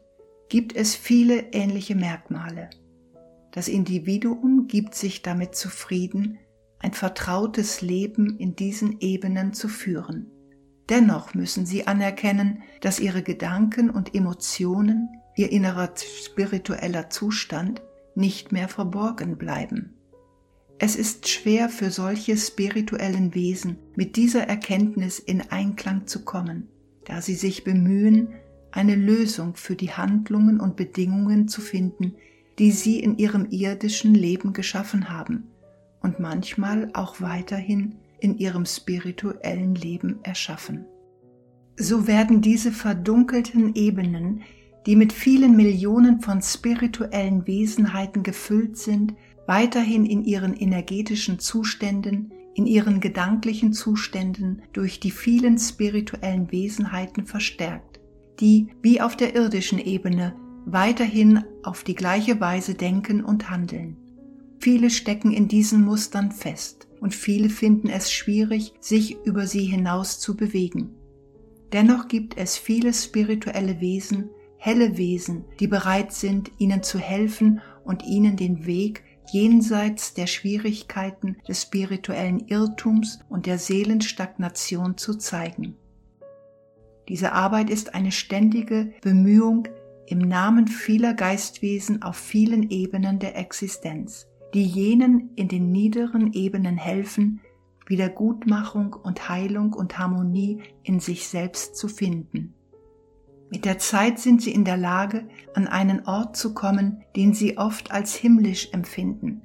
gibt 0.48 0.76
es 0.76 0.94
viele 0.94 1.52
ähnliche 1.52 1.96
Merkmale. 1.96 2.70
Das 3.50 3.66
Individuum 3.66 4.68
gibt 4.68 4.94
sich 4.94 5.22
damit 5.22 5.56
zufrieden, 5.56 6.38
ein 6.78 6.92
vertrautes 6.92 7.82
Leben 7.82 8.38
in 8.38 8.54
diesen 8.54 9.00
Ebenen 9.00 9.52
zu 9.52 9.66
führen. 9.66 10.30
Dennoch 10.88 11.34
müssen 11.34 11.66
sie 11.66 11.88
anerkennen, 11.88 12.62
dass 12.82 13.00
ihre 13.00 13.24
Gedanken 13.24 13.90
und 13.90 14.14
Emotionen, 14.14 15.08
ihr 15.34 15.50
innerer 15.50 15.92
spiritueller 15.96 17.10
Zustand 17.10 17.82
nicht 18.14 18.52
mehr 18.52 18.68
verborgen 18.68 19.36
bleiben. 19.36 19.94
Es 20.78 20.96
ist 20.96 21.28
schwer 21.28 21.68
für 21.68 21.90
solche 21.90 22.36
spirituellen 22.36 23.34
Wesen 23.34 23.76
mit 23.94 24.16
dieser 24.16 24.48
Erkenntnis 24.48 25.18
in 25.18 25.40
Einklang 25.50 26.06
zu 26.06 26.24
kommen, 26.24 26.68
da 27.04 27.22
sie 27.22 27.34
sich 27.34 27.62
bemühen, 27.62 28.34
eine 28.72 28.96
Lösung 28.96 29.54
für 29.54 29.76
die 29.76 29.92
Handlungen 29.92 30.58
und 30.58 30.76
Bedingungen 30.76 31.46
zu 31.46 31.60
finden, 31.60 32.16
die 32.58 32.72
sie 32.72 33.00
in 33.00 33.18
ihrem 33.18 33.46
irdischen 33.50 34.14
Leben 34.14 34.52
geschaffen 34.52 35.08
haben 35.08 35.44
und 36.00 36.20
manchmal 36.20 36.90
auch 36.94 37.20
weiterhin 37.20 37.96
in 38.18 38.38
ihrem 38.38 38.66
spirituellen 38.66 39.74
Leben 39.74 40.20
erschaffen. 40.22 40.84
So 41.76 42.06
werden 42.06 42.40
diese 42.40 42.72
verdunkelten 42.72 43.74
Ebenen, 43.74 44.42
die 44.86 44.96
mit 44.96 45.12
vielen 45.12 45.56
Millionen 45.56 46.20
von 46.20 46.42
spirituellen 46.42 47.46
Wesenheiten 47.46 48.22
gefüllt 48.22 48.76
sind, 48.76 49.14
weiterhin 49.46 50.04
in 50.06 50.24
ihren 50.24 50.54
energetischen 50.54 51.38
Zuständen, 51.38 52.32
in 52.54 52.66
ihren 52.66 53.00
gedanklichen 53.00 53.72
Zuständen 53.72 54.62
durch 54.72 55.00
die 55.00 55.10
vielen 55.10 55.58
spirituellen 55.58 56.50
Wesenheiten 56.52 57.26
verstärkt, 57.26 58.00
die, 58.40 58.68
wie 58.82 59.00
auf 59.00 59.16
der 59.16 59.34
irdischen 59.34 59.78
Ebene, 59.78 60.34
weiterhin 60.66 61.44
auf 61.62 61.82
die 61.84 61.94
gleiche 61.94 62.40
Weise 62.40 62.74
denken 62.74 63.24
und 63.24 63.50
handeln. 63.50 63.96
Viele 64.58 64.90
stecken 64.90 65.32
in 65.32 65.48
diesen 65.48 65.84
Mustern 65.84 66.30
fest 66.30 66.86
und 67.00 67.14
viele 67.14 67.48
finden 67.48 67.88
es 67.88 68.12
schwierig, 68.12 68.74
sich 68.78 69.16
über 69.24 69.46
sie 69.46 69.64
hinaus 69.64 70.20
zu 70.20 70.36
bewegen. 70.36 70.94
Dennoch 71.72 72.06
gibt 72.06 72.36
es 72.36 72.56
viele 72.56 72.92
spirituelle 72.92 73.80
Wesen, 73.80 74.30
helle 74.62 74.96
Wesen, 74.96 75.44
die 75.60 75.66
bereit 75.66 76.12
sind, 76.12 76.50
ihnen 76.58 76.82
zu 76.82 76.98
helfen 76.98 77.60
und 77.84 78.04
ihnen 78.04 78.36
den 78.36 78.66
Weg 78.66 79.02
jenseits 79.30 80.14
der 80.14 80.26
Schwierigkeiten 80.26 81.36
des 81.48 81.62
spirituellen 81.62 82.40
Irrtums 82.48 83.20
und 83.28 83.46
der 83.46 83.58
Seelenstagnation 83.58 84.96
zu 84.96 85.14
zeigen. 85.14 85.76
Diese 87.08 87.32
Arbeit 87.32 87.70
ist 87.70 87.94
eine 87.94 88.12
ständige 88.12 88.92
Bemühung 89.02 89.68
im 90.06 90.18
Namen 90.18 90.68
vieler 90.68 91.14
Geistwesen 91.14 92.02
auf 92.02 92.16
vielen 92.16 92.70
Ebenen 92.70 93.18
der 93.18 93.36
Existenz 93.36 94.26
die 94.54 94.64
jenen 94.64 95.30
in 95.34 95.48
den 95.48 95.70
niederen 95.70 96.32
Ebenen 96.32 96.76
helfen, 96.76 97.40
Wiedergutmachung 97.86 98.94
und 98.94 99.28
Heilung 99.28 99.72
und 99.72 99.98
Harmonie 99.98 100.62
in 100.82 101.00
sich 101.00 101.28
selbst 101.28 101.76
zu 101.76 101.88
finden. 101.88 102.54
Mit 103.52 103.66
der 103.66 103.78
Zeit 103.78 104.18
sind 104.18 104.40
sie 104.40 104.50
in 104.50 104.64
der 104.64 104.78
Lage, 104.78 105.28
an 105.52 105.68
einen 105.68 106.06
Ort 106.06 106.38
zu 106.38 106.54
kommen, 106.54 107.04
den 107.14 107.34
sie 107.34 107.58
oft 107.58 107.90
als 107.90 108.14
himmlisch 108.14 108.70
empfinden. 108.72 109.42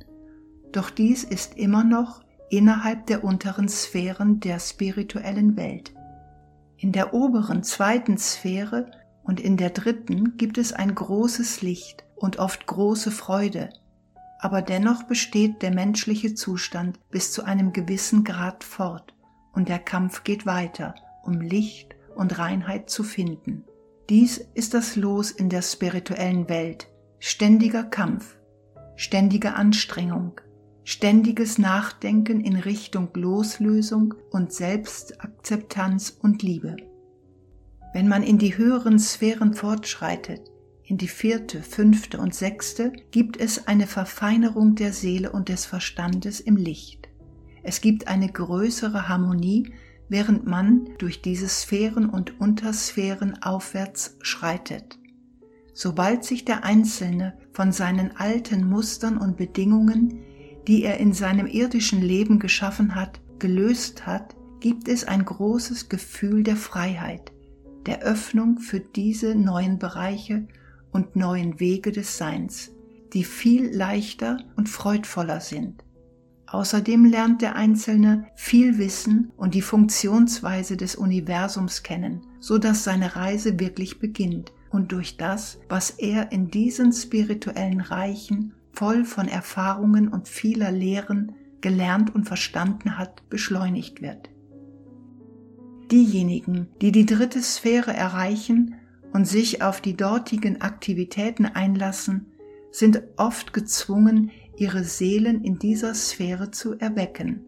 Doch 0.72 0.90
dies 0.90 1.26
ist 1.26 1.58
immer 1.58 1.84
noch 1.84 2.24
innerhalb 2.50 3.06
der 3.08 3.26
unteren 3.26 3.68
Sphären 3.68 4.40
der 4.40 4.60
spirituellen 4.62 5.58
Welt. 5.58 5.94
In 6.78 6.94
der 6.94 7.14
oberen 7.14 7.64
zweiten 7.64 8.18
Sphäre 8.18 8.90
und 9.24 9.42
in 9.42 9.58
der 9.58 9.72
dritten 9.72 10.38
gibt 10.38 10.58
es 10.58 10.72
ein 10.72 10.96
großes 10.96 11.62
Licht 11.62 12.06
und 12.16 12.40
oft 12.40 12.66
große 12.66 13.12
Freude, 13.12 13.72
aber 14.40 14.62
dennoch 14.62 15.04
besteht 15.04 15.62
der 15.62 15.72
menschliche 15.72 16.34
Zustand 16.34 16.98
bis 17.10 17.34
zu 17.34 17.44
einem 17.44 17.74
gewissen 17.74 18.24
Grad 18.24 18.64
fort 18.64 19.14
und 19.52 19.68
der 19.68 19.80
Kampf 19.80 20.24
geht 20.24 20.46
weiter, 20.46 20.96
um 21.24 21.42
Licht 21.42 21.94
und 22.16 22.40
Reinheit 22.40 22.90
zu 22.90 23.04
finden. 23.04 23.66
Dies 24.10 24.38
ist 24.54 24.74
das 24.74 24.96
Los 24.96 25.32
in 25.32 25.50
der 25.50 25.62
spirituellen 25.62 26.48
Welt, 26.48 26.88
ständiger 27.20 27.84
Kampf, 27.84 28.38
ständige 28.96 29.56
Anstrengung, 29.56 30.40
ständiges 30.86 31.58
Nachdenken 31.58 32.40
in 32.40 32.56
Richtung 32.56 33.10
Loslösung 33.16 34.14
und 34.32 34.54
Selbstakzeptanz 34.54 36.18
und 36.22 36.42
Liebe. 36.42 36.78
Wenn 37.94 38.08
man 38.08 38.24
in 38.24 38.38
die 38.38 38.58
höheren 38.58 38.98
Sphären 38.98 39.54
fortschreitet, 39.54 40.52
in 40.86 40.98
die 40.98 41.10
vierte, 41.10 41.62
fünfte 41.62 42.20
und 42.20 42.34
sechste 42.34 42.94
gibt 43.12 43.36
es 43.36 43.68
eine 43.68 43.88
Verfeinerung 43.88 44.76
der 44.76 44.94
Seele 44.94 45.34
und 45.34 45.50
des 45.50 45.66
Verstandes 45.66 46.40
im 46.40 46.56
Licht. 46.56 47.10
Es 47.62 47.82
gibt 47.82 48.08
eine 48.08 48.32
größere 48.32 49.10
Harmonie, 49.10 49.74
während 50.10 50.46
man 50.46 50.90
durch 50.98 51.22
diese 51.22 51.48
Sphären 51.48 52.10
und 52.10 52.40
Untersphären 52.40 53.42
aufwärts 53.42 54.18
schreitet. 54.22 54.98
Sobald 55.74 56.24
sich 56.24 56.44
der 56.44 56.64
Einzelne 56.64 57.38
von 57.52 57.72
seinen 57.72 58.16
alten 58.18 58.68
Mustern 58.68 59.18
und 59.18 59.38
Bedingungen, 59.38 60.24
die 60.68 60.84
er 60.84 60.98
in 60.98 61.14
seinem 61.14 61.46
irdischen 61.46 62.02
Leben 62.02 62.40
geschaffen 62.40 62.96
hat, 62.96 63.22
gelöst 63.40 64.08
hat, 64.08 64.36
gibt 64.60 64.88
es 64.88 65.04
ein 65.04 65.24
großes 65.24 65.90
Gefühl 65.90 66.44
der 66.44 66.56
Freiheit, 66.56 67.32
der 67.86 68.02
Öffnung 68.02 68.60
für 68.60 68.80
diese 68.80 69.36
neuen 69.36 69.78
Bereiche 69.78 70.48
und 70.92 71.16
neuen 71.16 71.60
Wege 71.60 71.92
des 71.92 72.18
Seins, 72.18 72.72
die 73.14 73.24
viel 73.24 73.70
leichter 73.76 74.40
und 74.56 74.68
freudvoller 74.68 75.42
sind. 75.42 75.84
Außerdem 76.48 77.06
lernt 77.06 77.42
der 77.42 77.56
Einzelne 77.56 78.28
viel 78.36 78.78
Wissen 78.78 79.32
und 79.36 79.54
die 79.54 79.62
Funktionsweise 79.62 80.78
des 80.78 80.96
Universums 80.96 81.84
kennen, 81.84 82.26
so 82.40 82.58
dass 82.58 82.84
seine 82.84 83.16
Reise 83.16 83.60
wirklich 83.60 84.00
beginnt 84.00 84.54
und 84.70 84.92
durch 84.92 85.18
das, 85.18 85.60
was 85.68 85.90
er 85.92 86.32
in 86.32 86.50
diesen 86.50 86.94
spirituellen 86.94 87.82
Reichen 87.82 88.54
voll 88.72 89.04
von 89.04 89.28
Erfahrungen 89.28 90.08
und 90.08 90.28
vieler 90.28 90.72
Lehren 90.72 91.34
gelernt 91.62 92.14
und 92.16 92.26
verstanden 92.26 92.98
hat, 92.98 93.28
beschleunigt 93.30 94.02
wird. 94.02 94.30
Diejenigen, 95.92 96.68
die 96.82 96.92
die 96.92 97.06
dritte 97.06 97.42
Sphäre 97.42 97.94
erreichen, 97.94 98.76
und 99.14 99.26
sich 99.26 99.62
auf 99.64 99.82
die 99.82 99.96
dortigen 99.96 100.62
Aktivitäten 100.62 101.46
einlassen, 101.46 102.28
sind 102.72 103.02
oft 103.16 103.54
gezwungen, 103.54 104.32
ihre 104.58 104.84
Seelen 104.84 105.44
in 105.44 105.60
dieser 105.60 105.94
Sphäre 105.94 106.52
zu 106.52 106.78
erwecken, 106.80 107.46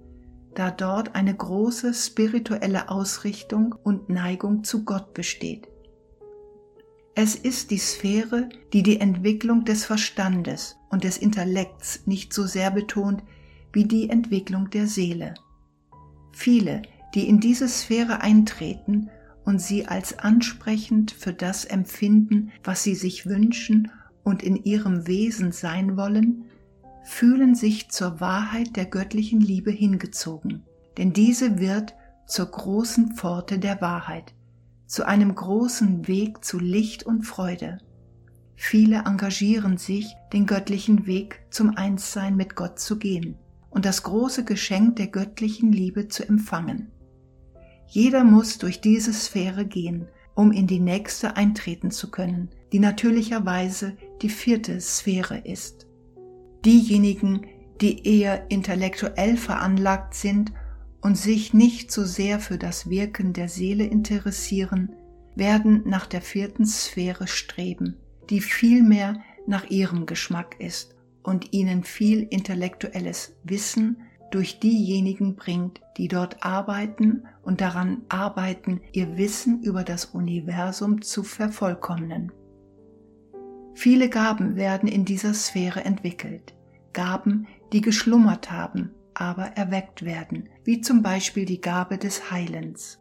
da 0.55 0.71
dort 0.71 1.15
eine 1.15 1.35
große 1.35 1.93
spirituelle 1.93 2.89
Ausrichtung 2.89 3.75
und 3.83 4.09
Neigung 4.09 4.63
zu 4.63 4.85
Gott 4.85 5.13
besteht. 5.13 5.67
Es 7.15 7.35
ist 7.35 7.71
die 7.71 7.79
Sphäre, 7.79 8.47
die 8.71 8.83
die 8.83 9.01
Entwicklung 9.01 9.65
des 9.65 9.85
Verstandes 9.85 10.77
und 10.89 11.03
des 11.03 11.17
Intellekts 11.17 12.05
nicht 12.05 12.33
so 12.33 12.45
sehr 12.45 12.71
betont 12.71 13.23
wie 13.73 13.85
die 13.85 14.09
Entwicklung 14.09 14.69
der 14.69 14.87
Seele. 14.87 15.33
Viele, 16.31 16.81
die 17.15 17.27
in 17.27 17.39
diese 17.39 17.67
Sphäre 17.67 18.21
eintreten, 18.21 19.09
und 19.49 19.59
sie 19.59 19.87
als 19.87 20.19
ansprechend 20.19 21.09
für 21.09 21.33
das 21.33 21.65
empfinden, 21.65 22.51
was 22.63 22.83
sie 22.83 22.93
sich 22.93 23.25
wünschen 23.25 23.91
und 24.23 24.43
in 24.43 24.63
ihrem 24.63 25.07
Wesen 25.07 25.51
sein 25.51 25.97
wollen, 25.97 26.45
fühlen 27.03 27.55
sich 27.55 27.89
zur 27.89 28.19
Wahrheit 28.19 28.75
der 28.75 28.85
göttlichen 28.85 29.41
Liebe 29.41 29.71
hingezogen, 29.71 30.63
denn 30.97 31.13
diese 31.13 31.59
wird 31.59 31.93
zur 32.27 32.45
großen 32.45 33.13
Pforte 33.13 33.59
der 33.59 33.81
Wahrheit, 33.81 34.33
zu 34.85 35.05
einem 35.05 35.33
großen 35.33 36.07
Weg 36.07 36.43
zu 36.43 36.59
Licht 36.59 37.03
und 37.03 37.23
Freude. 37.23 37.79
Viele 38.55 39.03
engagieren 39.05 39.77
sich, 39.77 40.15
den 40.33 40.45
göttlichen 40.45 41.05
Weg 41.07 41.41
zum 41.49 41.75
Einssein 41.77 42.35
mit 42.35 42.55
Gott 42.55 42.79
zu 42.79 42.97
gehen 42.97 43.37
und 43.69 43.85
das 43.85 44.03
große 44.03 44.43
Geschenk 44.43 44.97
der 44.97 45.07
göttlichen 45.07 45.71
Liebe 45.71 46.07
zu 46.07 46.27
empfangen. 46.27 46.91
Jeder 47.87 48.23
muss 48.23 48.57
durch 48.57 48.81
diese 48.81 49.13
Sphäre 49.13 49.65
gehen, 49.65 50.07
um 50.35 50.51
in 50.51 50.67
die 50.67 50.79
nächste 50.79 51.35
eintreten 51.35 51.89
zu 51.91 52.11
können, 52.11 52.49
die 52.71 52.79
natürlicherweise 52.79 53.97
die 54.21 54.29
vierte 54.29 54.79
Sphäre 54.79 55.39
ist. 55.39 55.88
Diejenigen, 56.65 57.45
die 57.81 58.05
eher 58.05 58.49
intellektuell 58.51 59.37
veranlagt 59.37 60.13
sind 60.13 60.51
und 61.01 61.17
sich 61.17 61.53
nicht 61.53 61.91
so 61.91 62.03
sehr 62.03 62.39
für 62.39 62.57
das 62.57 62.89
Wirken 62.89 63.33
der 63.33 63.47
Seele 63.47 63.85
interessieren, 63.85 64.93
werden 65.35 65.83
nach 65.85 66.05
der 66.05 66.21
vierten 66.21 66.65
Sphäre 66.65 67.27
streben, 67.27 67.95
die 68.29 68.41
vielmehr 68.41 69.21
nach 69.47 69.69
ihrem 69.69 70.05
Geschmack 70.05 70.57
ist 70.59 70.95
und 71.23 71.53
ihnen 71.53 71.83
viel 71.83 72.23
intellektuelles 72.23 73.35
Wissen 73.43 73.97
durch 74.31 74.59
diejenigen 74.59 75.35
bringt, 75.35 75.81
die 75.97 76.07
dort 76.07 76.43
arbeiten 76.43 77.23
und 77.41 77.61
daran 77.61 78.03
arbeiten, 78.09 78.81
ihr 78.91 79.17
Wissen 79.17 79.63
über 79.63 79.83
das 79.83 80.05
Universum 80.05 81.01
zu 81.01 81.23
vervollkommnen. 81.23 82.31
Viele 83.81 84.09
Gaben 84.09 84.57
werden 84.57 84.89
in 84.89 85.05
dieser 85.05 85.33
Sphäre 85.33 85.85
entwickelt, 85.85 86.53
Gaben, 86.91 87.47
die 87.71 87.79
geschlummert 87.79 88.51
haben, 88.51 88.91
aber 89.13 89.53
erweckt 89.55 90.03
werden, 90.03 90.49
wie 90.65 90.81
zum 90.81 91.01
Beispiel 91.01 91.45
die 91.45 91.61
Gabe 91.61 91.97
des 91.97 92.29
Heilens. 92.29 92.99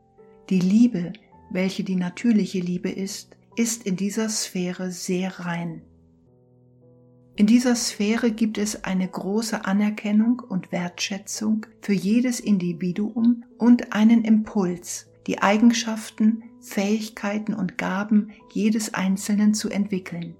Die 0.50 0.60
Liebe, 0.60 1.14
welche 1.50 1.82
die 1.82 1.96
natürliche 1.96 2.60
Liebe 2.60 2.90
ist, 2.90 3.36
ist 3.56 3.86
in 3.86 3.96
dieser 3.96 4.28
Sphäre 4.28 4.92
sehr 4.92 5.40
rein. 5.40 5.82
In 7.34 7.48
dieser 7.48 7.74
Sphäre 7.74 8.30
gibt 8.30 8.56
es 8.56 8.84
eine 8.84 9.08
große 9.08 9.64
Anerkennung 9.64 10.38
und 10.48 10.70
Wertschätzung 10.70 11.66
für 11.82 11.92
jedes 11.92 12.38
Individuum 12.38 13.42
und 13.58 13.92
einen 13.92 14.22
Impuls, 14.22 15.08
die 15.26 15.42
Eigenschaften, 15.42 16.44
Fähigkeiten 16.60 17.52
und 17.52 17.78
Gaben 17.78 18.30
jedes 18.52 18.94
Einzelnen 18.94 19.54
zu 19.54 19.70
entwickeln. 19.70 20.36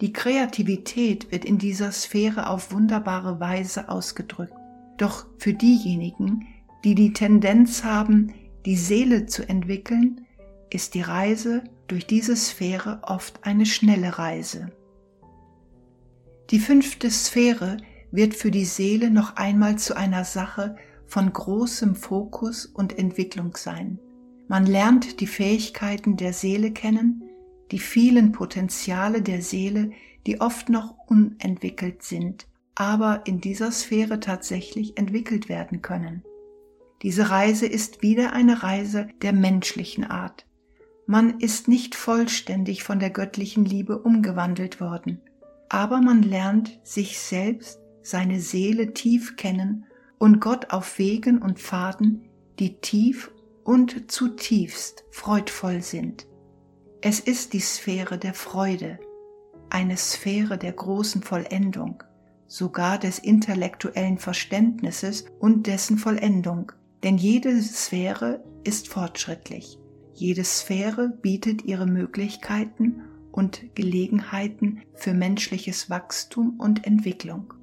Die 0.00 0.12
Kreativität 0.12 1.30
wird 1.30 1.44
in 1.44 1.58
dieser 1.58 1.92
Sphäre 1.92 2.48
auf 2.48 2.72
wunderbare 2.72 3.38
Weise 3.38 3.88
ausgedrückt. 3.90 4.54
Doch 4.96 5.26
für 5.38 5.52
diejenigen, 5.52 6.46
die 6.84 6.94
die 6.94 7.12
Tendenz 7.12 7.84
haben, 7.84 8.32
die 8.64 8.76
Seele 8.76 9.26
zu 9.26 9.46
entwickeln, 9.46 10.26
ist 10.70 10.94
die 10.94 11.02
Reise 11.02 11.64
durch 11.86 12.06
diese 12.06 12.36
Sphäre 12.36 13.00
oft 13.02 13.44
eine 13.44 13.66
schnelle 13.66 14.18
Reise. 14.18 14.72
Die 16.50 16.60
fünfte 16.60 17.10
Sphäre 17.10 17.76
wird 18.10 18.34
für 18.34 18.50
die 18.50 18.64
Seele 18.64 19.10
noch 19.10 19.36
einmal 19.36 19.76
zu 19.76 19.96
einer 19.96 20.24
Sache 20.24 20.76
von 21.06 21.32
großem 21.32 21.94
Fokus 21.94 22.66
und 22.66 22.98
Entwicklung 22.98 23.56
sein. 23.56 23.98
Man 24.48 24.66
lernt 24.66 25.20
die 25.20 25.26
Fähigkeiten 25.26 26.16
der 26.16 26.32
Seele 26.32 26.72
kennen, 26.72 27.29
die 27.70 27.78
vielen 27.78 28.32
Potenziale 28.32 29.22
der 29.22 29.42
Seele, 29.42 29.90
die 30.26 30.40
oft 30.40 30.68
noch 30.68 30.96
unentwickelt 31.06 32.02
sind, 32.02 32.46
aber 32.74 33.22
in 33.26 33.40
dieser 33.40 33.72
Sphäre 33.72 34.20
tatsächlich 34.20 34.96
entwickelt 34.96 35.48
werden 35.48 35.82
können. 35.82 36.22
Diese 37.02 37.30
Reise 37.30 37.66
ist 37.66 38.02
wieder 38.02 38.32
eine 38.32 38.62
Reise 38.62 39.08
der 39.22 39.32
menschlichen 39.32 40.04
Art. 40.04 40.46
Man 41.06 41.40
ist 41.40 41.68
nicht 41.68 41.94
vollständig 41.94 42.82
von 42.82 42.98
der 42.98 43.10
göttlichen 43.10 43.64
Liebe 43.64 43.98
umgewandelt 43.98 44.80
worden 44.80 45.20
aber 45.70 46.00
man 46.00 46.22
lernt 46.22 46.80
sich 46.82 47.18
selbst, 47.18 47.80
seine 48.02 48.40
Seele 48.40 48.92
tief 48.92 49.36
kennen 49.36 49.86
und 50.18 50.40
Gott 50.40 50.70
auf 50.70 50.98
Wegen 50.98 51.40
und 51.40 51.58
Pfaden, 51.58 52.28
die 52.58 52.80
tief 52.80 53.30
und 53.62 54.10
zutiefst 54.10 55.04
freudvoll 55.10 55.80
sind. 55.80 56.26
Es 57.02 57.18
ist 57.18 57.54
die 57.54 57.60
Sphäre 57.60 58.18
der 58.18 58.34
Freude, 58.34 58.98
eine 59.70 59.96
Sphäre 59.96 60.58
der 60.58 60.72
großen 60.72 61.22
Vollendung, 61.22 62.02
sogar 62.46 62.98
des 62.98 63.18
intellektuellen 63.18 64.18
Verständnisses 64.18 65.24
und 65.38 65.66
dessen 65.66 65.96
Vollendung, 65.96 66.72
denn 67.02 67.16
jede 67.16 67.58
Sphäre 67.62 68.44
ist 68.64 68.88
fortschrittlich. 68.88 69.78
Jede 70.12 70.44
Sphäre 70.44 71.08
bietet 71.08 71.64
ihre 71.64 71.86
Möglichkeiten 71.86 73.00
und 73.32 73.74
Gelegenheiten 73.74 74.82
für 74.92 75.14
menschliches 75.14 75.88
Wachstum 75.88 76.60
und 76.60 76.86
Entwicklung. 76.86 77.54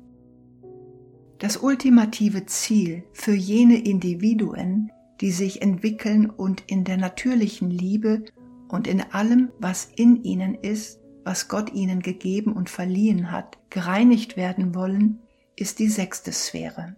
Das 1.38 1.58
ultimative 1.58 2.48
Ziel 2.48 3.04
für 3.14 3.36
jene 3.36 3.78
Individuen, 3.86 4.92
die 5.22 5.32
sich 5.32 5.62
entwickeln 5.62 6.28
und 6.28 6.64
in 6.66 6.84
der 6.86 6.98
natürlichen 6.98 7.70
Liebe 7.70 8.24
und 8.68 8.88
in 8.88 9.02
allem, 9.02 9.50
was 9.60 9.90
in 9.96 10.24
ihnen 10.24 10.56
ist, 10.56 11.00
was 11.24 11.48
Gott 11.48 11.74
ihnen 11.74 12.02
gegeben 12.02 12.54
und 12.54 12.70
verliehen 12.70 13.32
hat, 13.32 13.58
gereinigt 13.70 14.38
werden 14.38 14.74
wollen, 14.76 15.20
ist 15.56 15.80
die 15.80 15.90
sechste 15.90 16.32
Sphäre. 16.32 16.96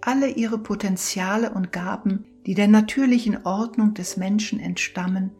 Alle 0.00 0.28
ihre 0.28 0.58
Potenziale 0.58 1.52
und 1.52 1.72
Gaben, 1.72 2.26
die 2.46 2.54
der 2.54 2.68
natürlichen 2.68 3.46
Ordnung 3.46 3.94
des 3.94 4.16
Menschen 4.16 4.60
entstammen, 4.60 5.30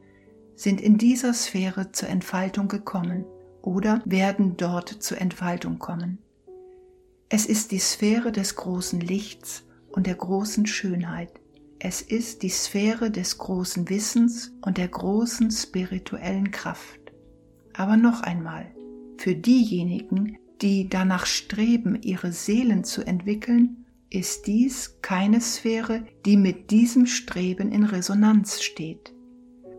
sind 0.54 0.80
in 0.80 0.98
dieser 0.98 1.34
Sphäre 1.34 1.92
zur 1.92 2.08
Entfaltung 2.08 2.68
gekommen 2.68 3.24
oder 3.60 4.02
werden 4.04 4.56
dort 4.56 4.88
zur 4.88 5.20
Entfaltung 5.20 5.78
kommen. 5.78 6.18
Es 7.28 7.46
ist 7.46 7.72
die 7.72 7.78
Sphäre 7.78 8.30
des 8.30 8.56
großen 8.56 9.00
Lichts 9.00 9.64
und 9.90 10.06
der 10.06 10.14
großen 10.14 10.66
Schönheit. 10.66 11.41
Es 11.84 12.00
ist 12.00 12.44
die 12.44 12.48
Sphäre 12.48 13.10
des 13.10 13.38
großen 13.38 13.88
Wissens 13.90 14.52
und 14.64 14.78
der 14.78 14.86
großen 14.86 15.50
spirituellen 15.50 16.52
Kraft. 16.52 17.00
Aber 17.74 17.96
noch 17.96 18.20
einmal, 18.20 18.72
für 19.18 19.34
diejenigen, 19.34 20.38
die 20.60 20.88
danach 20.88 21.26
streben, 21.26 22.00
ihre 22.00 22.30
Seelen 22.30 22.84
zu 22.84 23.04
entwickeln, 23.04 23.84
ist 24.10 24.46
dies 24.46 24.98
keine 25.02 25.40
Sphäre, 25.40 26.06
die 26.24 26.36
mit 26.36 26.70
diesem 26.70 27.06
Streben 27.06 27.72
in 27.72 27.82
Resonanz 27.82 28.62
steht. 28.62 29.12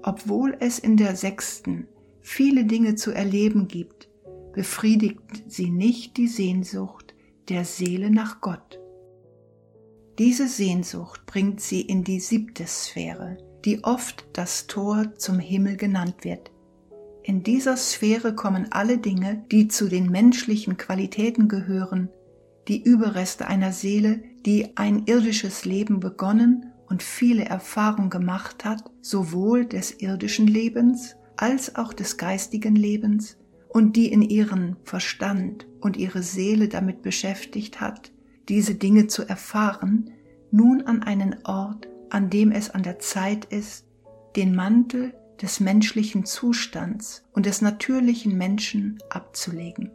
Obwohl 0.01 0.57
es 0.59 0.79
in 0.79 0.97
der 0.97 1.15
sechsten 1.15 1.87
viele 2.19 2.65
Dinge 2.65 2.95
zu 2.95 3.11
erleben 3.11 3.69
gibt, 3.69 4.09
befriedigt 4.51 5.21
sie 5.47 5.69
nicht 5.69 6.17
die 6.17 6.27
Sehnsucht 6.27 7.15
der 7.47 7.63
Seele 7.63 8.11
nach 8.11 8.41
Gott. 8.41 8.82
Diese 10.19 10.47
Sehnsucht 10.47 11.25
bringt 11.25 11.59
sie 11.59 11.81
in 11.81 12.03
die 12.03 12.19
siebte 12.19 12.67
Sphäre, 12.67 13.37
die 13.65 13.83
oft 13.83 14.25
das 14.33 14.67
Tor 14.67 15.15
zum 15.17 15.39
Himmel 15.39 15.75
genannt 15.75 16.23
wird. 16.23 16.51
In 17.23 17.41
dieser 17.41 17.77
Sphäre 17.77 18.35
kommen 18.35 18.67
alle 18.71 18.99
Dinge, 18.99 19.43
die 19.51 19.69
zu 19.69 19.89
den 19.89 20.11
menschlichen 20.11 20.77
Qualitäten 20.77 21.47
gehören, 21.47 22.09
die 22.67 22.83
Überreste 22.83 23.47
einer 23.47 23.71
Seele, 23.71 24.21
die 24.45 24.77
ein 24.77 25.03
irdisches 25.05 25.65
Leben 25.65 25.99
begonnen 25.99 26.71
und 26.87 27.01
viele 27.01 27.45
Erfahrungen 27.45 28.09
gemacht 28.09 28.65
hat, 28.65 28.83
sowohl 29.01 29.65
des 29.65 29.99
irdischen 29.99 30.47
Lebens 30.47 31.15
als 31.37 31.75
auch 31.75 31.91
des 31.91 32.17
geistigen 32.17 32.75
Lebens, 32.75 33.37
und 33.69 33.95
die 33.95 34.11
in 34.11 34.21
ihren 34.21 34.75
Verstand 34.83 35.65
und 35.81 35.97
ihre 35.97 36.21
Seele 36.21 36.67
damit 36.67 37.01
beschäftigt 37.01 37.81
hat, 37.81 38.12
diese 38.49 38.75
Dinge 38.75 39.07
zu 39.07 39.27
erfahren, 39.27 40.11
nun 40.51 40.81
an 40.83 41.03
einen 41.03 41.45
Ort, 41.45 41.87
an 42.09 42.29
dem 42.29 42.51
es 42.51 42.69
an 42.69 42.83
der 42.83 42.99
Zeit 42.99 43.45
ist, 43.45 43.85
den 44.35 44.55
Mantel 44.55 45.13
des 45.41 45.59
menschlichen 45.59 46.25
Zustands 46.25 47.23
und 47.33 47.45
des 47.45 47.61
natürlichen 47.61 48.37
Menschen 48.37 48.99
abzulegen. 49.09 49.91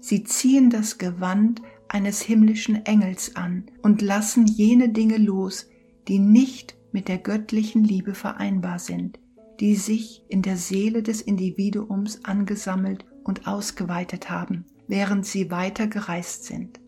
Sie 0.00 0.24
ziehen 0.24 0.70
das 0.70 0.98
Gewand 0.98 1.62
eines 1.88 2.20
himmlischen 2.20 2.84
Engels 2.86 3.36
an 3.36 3.66
und 3.82 4.02
lassen 4.02 4.46
jene 4.46 4.88
Dinge 4.88 5.18
los, 5.18 5.68
die 6.08 6.18
nicht 6.18 6.76
mit 6.90 7.08
der 7.08 7.18
göttlichen 7.18 7.84
Liebe 7.84 8.14
vereinbar 8.14 8.78
sind, 8.78 9.20
die 9.60 9.76
sich 9.76 10.24
in 10.28 10.42
der 10.42 10.56
Seele 10.56 11.02
des 11.02 11.22
Individuums 11.22 12.24
angesammelt 12.24 13.04
und 13.22 13.46
ausgeweitet 13.46 14.28
haben, 14.28 14.66
während 14.88 15.24
sie 15.24 15.50
weiter 15.50 15.86
gereist 15.86 16.44
sind. 16.44 16.81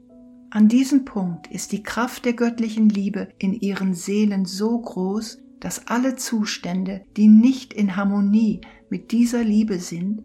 An 0.54 0.68
diesem 0.68 1.04
Punkt 1.04 1.48
ist 1.48 1.72
die 1.72 1.82
Kraft 1.82 2.24
der 2.24 2.34
göttlichen 2.34 2.88
Liebe 2.88 3.26
in 3.40 3.54
ihren 3.54 3.92
Seelen 3.92 4.44
so 4.44 4.78
groß, 4.78 5.38
dass 5.58 5.88
alle 5.88 6.14
Zustände, 6.14 7.04
die 7.16 7.26
nicht 7.26 7.72
in 7.72 7.96
Harmonie 7.96 8.60
mit 8.88 9.10
dieser 9.10 9.42
Liebe 9.42 9.80
sind 9.80 10.22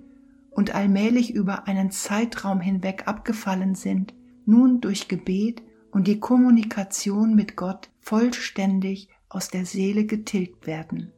und 0.52 0.76
allmählich 0.76 1.34
über 1.34 1.68
einen 1.68 1.90
Zeitraum 1.90 2.62
hinweg 2.62 3.08
abgefallen 3.08 3.74
sind, 3.74 4.14
nun 4.46 4.82
durch 4.82 5.08
Gebet 5.08 5.64
und 5.90 6.06
die 6.06 6.20
Kommunikation 6.20 7.34
mit 7.34 7.56
Gott 7.56 7.90
vollständig 8.00 9.10
aus 9.30 9.48
der 9.48 9.66
Seele 9.66 10.06
getilgt 10.06 10.68
werden. 10.68 11.12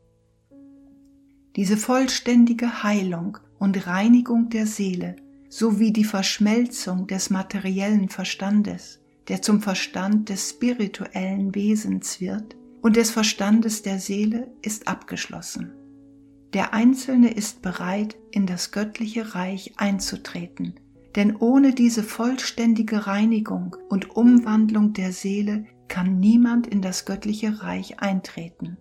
Diese 1.58 1.76
vollständige 1.76 2.82
Heilung 2.82 3.39
und 3.60 3.88
Reinigung 3.88 4.47
der 4.47 4.67
Seele 4.67 5.17
sowie 5.50 5.91
die 5.91 6.06
Verschmelzung 6.06 7.08
des 7.08 7.30
materiellen 7.30 8.08
Verstandes, 8.08 9.01
der 9.28 9.42
zum 9.42 9.62
Verstand 9.62 10.30
des 10.30 10.50
spirituellen 10.50 11.54
Wesens 11.56 12.20
wird, 12.20 12.56
und 12.82 12.96
des 12.96 13.12
Verstandes 13.12 13.84
der 13.84 14.00
Seele 14.00 14.52
ist 14.62 14.88
abgeschlossen. 14.88 15.72
Der 16.54 16.74
Einzelne 16.74 17.32
ist 17.32 17.62
bereit, 17.62 18.18
in 18.32 18.46
das 18.46 18.72
göttliche 18.72 19.36
Reich 19.36 19.74
einzutreten, 19.78 20.74
denn 21.16 21.36
ohne 21.36 21.74
diese 21.74 22.04
vollständige 22.04 23.08
Reinigung 23.08 23.78
und 23.90 24.10
Umwandlung 24.16 24.94
der 24.94 25.12
Seele 25.12 25.66
kann 25.88 26.20
niemand 26.20 26.68
in 26.68 26.82
das 26.82 27.06
göttliche 27.06 27.62
Reich 27.62 28.00
eintreten. 28.00 28.78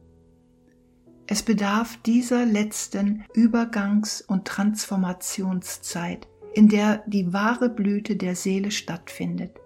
Es 1.26 1.42
bedarf 1.42 1.96
dieser 1.98 2.44
letzten 2.44 3.24
Übergangs- 3.34 4.22
und 4.26 4.46
Transformationszeit, 4.46 6.26
in 6.54 6.68
der 6.68 7.04
die 7.06 7.32
wahre 7.32 7.68
Blüte 7.68 8.16
der 8.16 8.34
Seele 8.34 8.72
stattfindet 8.72 9.59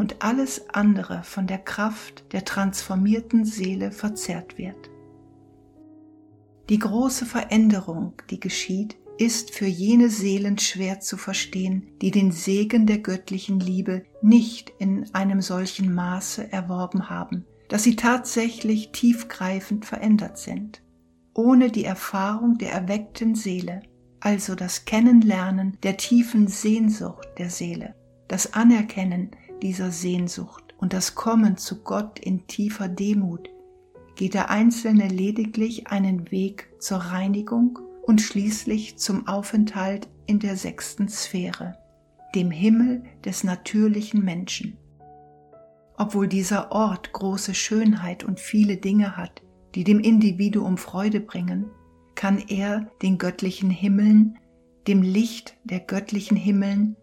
und 0.00 0.22
alles 0.22 0.70
andere 0.70 1.22
von 1.24 1.46
der 1.46 1.58
Kraft 1.58 2.24
der 2.32 2.46
transformierten 2.46 3.44
Seele 3.44 3.92
verzerrt 3.92 4.56
wird. 4.56 4.88
Die 6.70 6.78
große 6.78 7.26
Veränderung, 7.26 8.14
die 8.30 8.40
geschieht, 8.40 8.96
ist 9.18 9.54
für 9.54 9.66
jene 9.66 10.08
Seelen 10.08 10.56
schwer 10.56 11.00
zu 11.00 11.18
verstehen, 11.18 11.86
die 12.00 12.10
den 12.10 12.32
Segen 12.32 12.86
der 12.86 12.96
göttlichen 12.96 13.60
Liebe 13.60 14.04
nicht 14.22 14.72
in 14.78 15.14
einem 15.14 15.42
solchen 15.42 15.94
Maße 15.94 16.50
erworben 16.50 17.10
haben, 17.10 17.44
dass 17.68 17.82
sie 17.82 17.96
tatsächlich 17.96 18.92
tiefgreifend 18.92 19.84
verändert 19.84 20.38
sind. 20.38 20.80
Ohne 21.34 21.70
die 21.70 21.84
Erfahrung 21.84 22.56
der 22.56 22.72
erweckten 22.72 23.34
Seele, 23.34 23.82
also 24.20 24.54
das 24.54 24.86
Kennenlernen 24.86 25.76
der 25.82 25.98
tiefen 25.98 26.48
Sehnsucht 26.48 27.28
der 27.36 27.50
Seele, 27.50 27.94
das 28.28 28.54
Anerkennen 28.54 29.32
dieser 29.62 29.90
Sehnsucht 29.90 30.74
und 30.78 30.92
das 30.92 31.14
Kommen 31.14 31.56
zu 31.56 31.82
Gott 31.82 32.18
in 32.18 32.46
tiefer 32.46 32.88
Demut 32.88 33.48
geht 34.16 34.34
der 34.34 34.50
Einzelne 34.50 35.08
lediglich 35.08 35.86
einen 35.86 36.30
Weg 36.30 36.68
zur 36.78 36.98
Reinigung 36.98 37.78
und 38.02 38.20
schließlich 38.20 38.98
zum 38.98 39.26
Aufenthalt 39.26 40.08
in 40.26 40.38
der 40.38 40.56
sechsten 40.56 41.08
Sphäre, 41.08 41.78
dem 42.34 42.50
Himmel 42.50 43.02
des 43.24 43.44
natürlichen 43.44 44.24
Menschen. 44.24 44.76
Obwohl 45.96 46.28
dieser 46.28 46.72
Ort 46.72 47.12
große 47.12 47.54
Schönheit 47.54 48.24
und 48.24 48.40
viele 48.40 48.76
Dinge 48.76 49.16
hat, 49.16 49.42
die 49.74 49.84
dem 49.84 50.00
Individuum 50.00 50.76
Freude 50.76 51.20
bringen, 51.20 51.66
kann 52.14 52.42
er 52.48 52.90
den 53.02 53.18
göttlichen 53.18 53.70
Himmeln, 53.70 54.38
dem 54.86 55.02
Licht 55.02 55.56
der 55.64 55.80
göttlichen 55.80 56.36
Himmeln, 56.36 56.96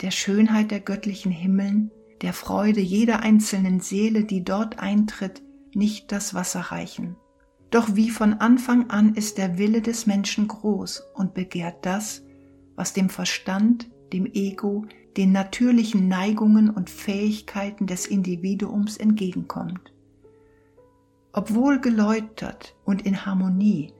der 0.00 0.10
Schönheit 0.10 0.70
der 0.70 0.80
göttlichen 0.80 1.32
Himmeln, 1.32 1.90
der 2.22 2.32
Freude 2.32 2.80
jeder 2.80 3.20
einzelnen 3.20 3.80
Seele, 3.80 4.24
die 4.24 4.44
dort 4.44 4.78
eintritt, 4.78 5.42
nicht 5.74 6.12
das 6.12 6.34
Wasser 6.34 6.60
reichen. 6.60 7.16
Doch 7.70 7.94
wie 7.94 8.10
von 8.10 8.34
Anfang 8.34 8.90
an 8.90 9.14
ist 9.14 9.38
der 9.38 9.58
Wille 9.58 9.82
des 9.82 10.06
Menschen 10.06 10.48
groß 10.48 11.02
und 11.14 11.34
begehrt 11.34 11.84
das, 11.84 12.22
was 12.74 12.92
dem 12.92 13.08
Verstand, 13.08 13.90
dem 14.12 14.26
Ego, 14.26 14.86
den 15.16 15.32
natürlichen 15.32 16.08
Neigungen 16.08 16.70
und 16.70 16.90
Fähigkeiten 16.90 17.86
des 17.86 18.06
Individuums 18.06 18.96
entgegenkommt. 18.96 19.92
Obwohl 21.32 21.80
geläutert 21.80 22.76
und 22.84 23.02
in 23.02 23.26
Harmonie, 23.26 23.92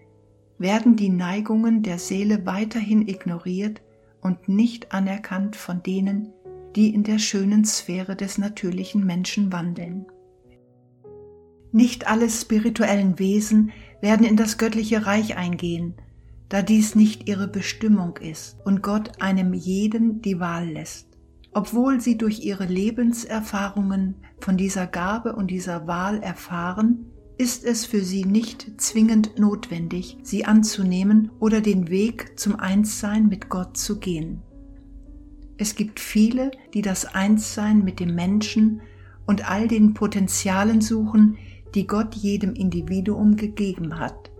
werden 0.58 0.96
die 0.96 1.10
Neigungen 1.10 1.82
der 1.82 1.98
Seele 1.98 2.46
weiterhin 2.46 3.06
ignoriert 3.06 3.82
und 4.26 4.48
nicht 4.48 4.92
anerkannt 4.92 5.54
von 5.54 5.84
denen, 5.84 6.32
die 6.74 6.92
in 6.92 7.04
der 7.04 7.20
schönen 7.20 7.64
Sphäre 7.64 8.16
des 8.16 8.38
natürlichen 8.38 9.06
Menschen 9.06 9.52
wandeln. 9.52 10.06
Nicht 11.70 12.08
alle 12.08 12.28
spirituellen 12.28 13.20
Wesen 13.20 13.70
werden 14.00 14.26
in 14.26 14.36
das 14.36 14.58
göttliche 14.58 15.06
Reich 15.06 15.36
eingehen, 15.36 15.94
da 16.48 16.62
dies 16.62 16.96
nicht 16.96 17.28
ihre 17.28 17.46
Bestimmung 17.46 18.16
ist 18.16 18.58
und 18.64 18.82
Gott 18.82 19.22
einem 19.22 19.54
jeden 19.54 20.22
die 20.22 20.40
Wahl 20.40 20.70
lässt. 20.70 21.06
Obwohl 21.54 22.00
sie 22.00 22.18
durch 22.18 22.40
ihre 22.40 22.66
Lebenserfahrungen 22.66 24.16
von 24.40 24.56
dieser 24.56 24.86
Gabe 24.88 25.36
und 25.36 25.50
dieser 25.50 25.86
Wahl 25.86 26.20
erfahren, 26.20 27.12
ist 27.38 27.64
es 27.64 27.84
für 27.84 28.00
sie 28.00 28.24
nicht 28.24 28.80
zwingend 28.80 29.38
notwendig, 29.38 30.18
sie 30.22 30.44
anzunehmen 30.46 31.30
oder 31.38 31.60
den 31.60 31.88
Weg 31.88 32.38
zum 32.38 32.56
Einssein 32.58 33.28
mit 33.28 33.48
Gott 33.48 33.76
zu 33.76 33.98
gehen. 33.98 34.42
Es 35.58 35.74
gibt 35.74 36.00
viele, 36.00 36.50
die 36.74 36.82
das 36.82 37.14
Einssein 37.14 37.84
mit 37.84 38.00
dem 38.00 38.14
Menschen 38.14 38.80
und 39.26 39.50
all 39.50 39.68
den 39.68 39.94
Potenzialen 39.94 40.80
suchen, 40.80 41.36
die 41.74 41.86
Gott 41.86 42.14
jedem 42.14 42.54
Individuum 42.54 43.36
gegeben 43.36 43.98
hat, 43.98 44.30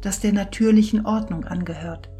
das 0.00 0.20
der 0.20 0.32
natürlichen 0.32 1.06
Ordnung 1.06 1.44
angehört. 1.44 2.10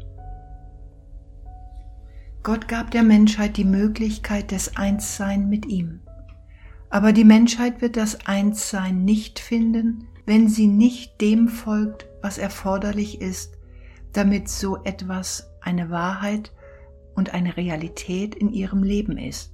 Gott 2.43 2.67
gab 2.67 2.91
der 2.91 3.03
Menschheit 3.03 3.57
die 3.57 3.65
Möglichkeit 3.65 4.51
des 4.51 4.75
Einssein 4.75 5.49
mit 5.49 5.65
ihm. 5.65 6.01
Aber 6.89 7.11
die 7.11 7.23
Menschheit 7.23 7.81
wird 7.81 7.97
das 7.97 8.27
Einssein 8.27 9.03
nicht 9.03 9.39
finden, 9.39 10.07
wenn 10.25 10.47
sie 10.47 10.67
nicht 10.67 11.21
dem 11.21 11.47
folgt, 11.47 12.07
was 12.21 12.37
erforderlich 12.37 13.21
ist, 13.21 13.57
damit 14.13 14.49
so 14.49 14.83
etwas 14.83 15.51
eine 15.61 15.89
Wahrheit 15.89 16.51
und 17.15 17.33
eine 17.33 17.57
Realität 17.57 18.35
in 18.35 18.51
ihrem 18.51 18.83
Leben 18.83 19.17
ist. 19.17 19.53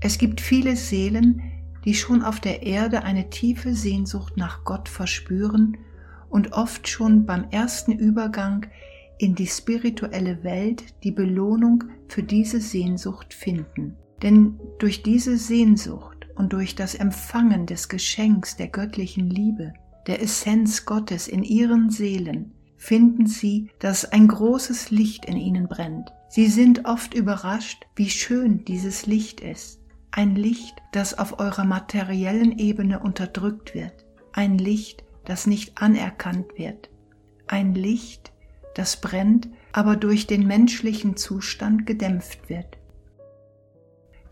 Es 0.00 0.18
gibt 0.18 0.40
viele 0.40 0.76
Seelen, 0.76 1.42
die 1.84 1.94
schon 1.94 2.22
auf 2.22 2.40
der 2.40 2.62
Erde 2.62 3.02
eine 3.02 3.30
tiefe 3.30 3.74
Sehnsucht 3.74 4.36
nach 4.36 4.64
Gott 4.64 4.88
verspüren 4.88 5.78
und 6.28 6.52
oft 6.52 6.88
schon 6.88 7.26
beim 7.26 7.44
ersten 7.50 7.92
Übergang 7.92 8.66
in 9.18 9.34
die 9.34 9.46
spirituelle 9.46 10.42
Welt 10.42 10.82
die 11.04 11.12
Belohnung 11.12 11.84
für 12.08 12.22
diese 12.22 12.60
Sehnsucht 12.60 13.34
finden. 13.34 13.96
Denn 14.22 14.58
durch 14.78 15.02
diese 15.02 15.36
Sehnsucht 15.36 16.11
und 16.42 16.52
durch 16.52 16.74
das 16.74 16.96
Empfangen 16.96 17.66
des 17.66 17.88
Geschenks 17.88 18.56
der 18.56 18.66
göttlichen 18.66 19.30
Liebe, 19.30 19.74
der 20.08 20.20
Essenz 20.20 20.84
Gottes 20.84 21.28
in 21.28 21.44
ihren 21.44 21.88
Seelen, 21.88 22.52
finden 22.76 23.26
sie, 23.26 23.70
dass 23.78 24.04
ein 24.04 24.26
großes 24.26 24.90
Licht 24.90 25.24
in 25.26 25.36
ihnen 25.36 25.68
brennt. 25.68 26.12
Sie 26.28 26.48
sind 26.48 26.84
oft 26.84 27.14
überrascht, 27.14 27.86
wie 27.94 28.10
schön 28.10 28.64
dieses 28.64 29.06
Licht 29.06 29.40
ist 29.40 29.78
ein 30.12 30.36
Licht, 30.36 30.74
das 30.92 31.18
auf 31.18 31.38
eurer 31.38 31.64
materiellen 31.64 32.58
Ebene 32.58 32.98
unterdrückt 32.98 33.74
wird, 33.74 34.04
ein 34.32 34.58
Licht, 34.58 35.04
das 35.24 35.46
nicht 35.46 35.80
anerkannt 35.80 36.58
wird, 36.58 36.90
ein 37.46 37.74
Licht, 37.74 38.32
das 38.74 39.00
brennt, 39.00 39.48
aber 39.72 39.96
durch 39.96 40.26
den 40.26 40.46
menschlichen 40.46 41.16
Zustand 41.16 41.86
gedämpft 41.86 42.50
wird. 42.50 42.78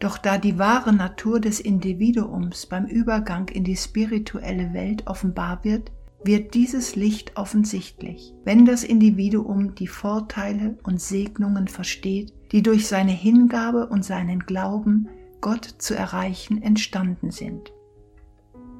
Doch 0.01 0.17
da 0.17 0.39
die 0.39 0.59
wahre 0.59 0.95
Natur 0.95 1.41
des 1.41 1.61
Individuums 1.61 2.67
beim 2.67 2.87
Übergang 2.87 3.49
in 3.49 3.65
die 3.65 3.77
spirituelle 3.77 4.73
Welt 4.73 5.07
offenbar 5.07 5.63
wird, 5.63 5.93
wird 6.25 6.55
dieses 6.55 6.97
Licht 6.97 7.37
offensichtlich, 7.37 8.35
wenn 8.45 8.65
das 8.65 8.83
Individuum 8.83 9.75
die 9.75 9.87
Vorteile 9.87 10.79
und 10.83 11.01
Segnungen 11.01 11.69
versteht, 11.69 12.33
die 12.53 12.63
durch 12.63 12.87
seine 12.87 13.13
Hingabe 13.13 13.87
und 13.87 14.05
seinen 14.05 14.41
Glauben 14.41 15.09
Gott 15.41 15.65
zu 15.79 15.95
erreichen 15.95 16.63
entstanden 16.63 17.31
sind. 17.31 17.73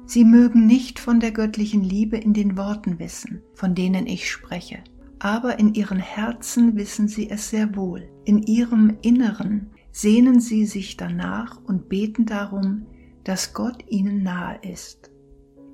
Sie 0.05 0.25
mögen 0.25 0.65
nicht 0.65 0.99
von 0.99 1.19
der 1.19 1.31
göttlichen 1.31 1.83
Liebe 1.83 2.17
in 2.17 2.33
den 2.33 2.57
Worten 2.57 2.99
wissen, 2.99 3.41
von 3.53 3.75
denen 3.75 4.07
ich 4.07 4.29
spreche, 4.29 4.79
aber 5.19 5.57
in 5.59 5.73
ihren 5.73 5.99
Herzen 5.99 6.75
wissen 6.75 7.07
sie 7.07 7.29
es 7.29 7.49
sehr 7.49 7.75
wohl. 7.75 8.09
In 8.25 8.41
ihrem 8.43 8.97
Inneren 9.01 9.71
sehnen 9.91 10.39
sie 10.39 10.65
sich 10.65 10.97
danach 10.97 11.61
und 11.63 11.89
beten 11.89 12.25
darum, 12.25 12.85
dass 13.23 13.53
Gott 13.53 13.83
ihnen 13.87 14.23
nahe 14.23 14.59
ist. 14.63 15.11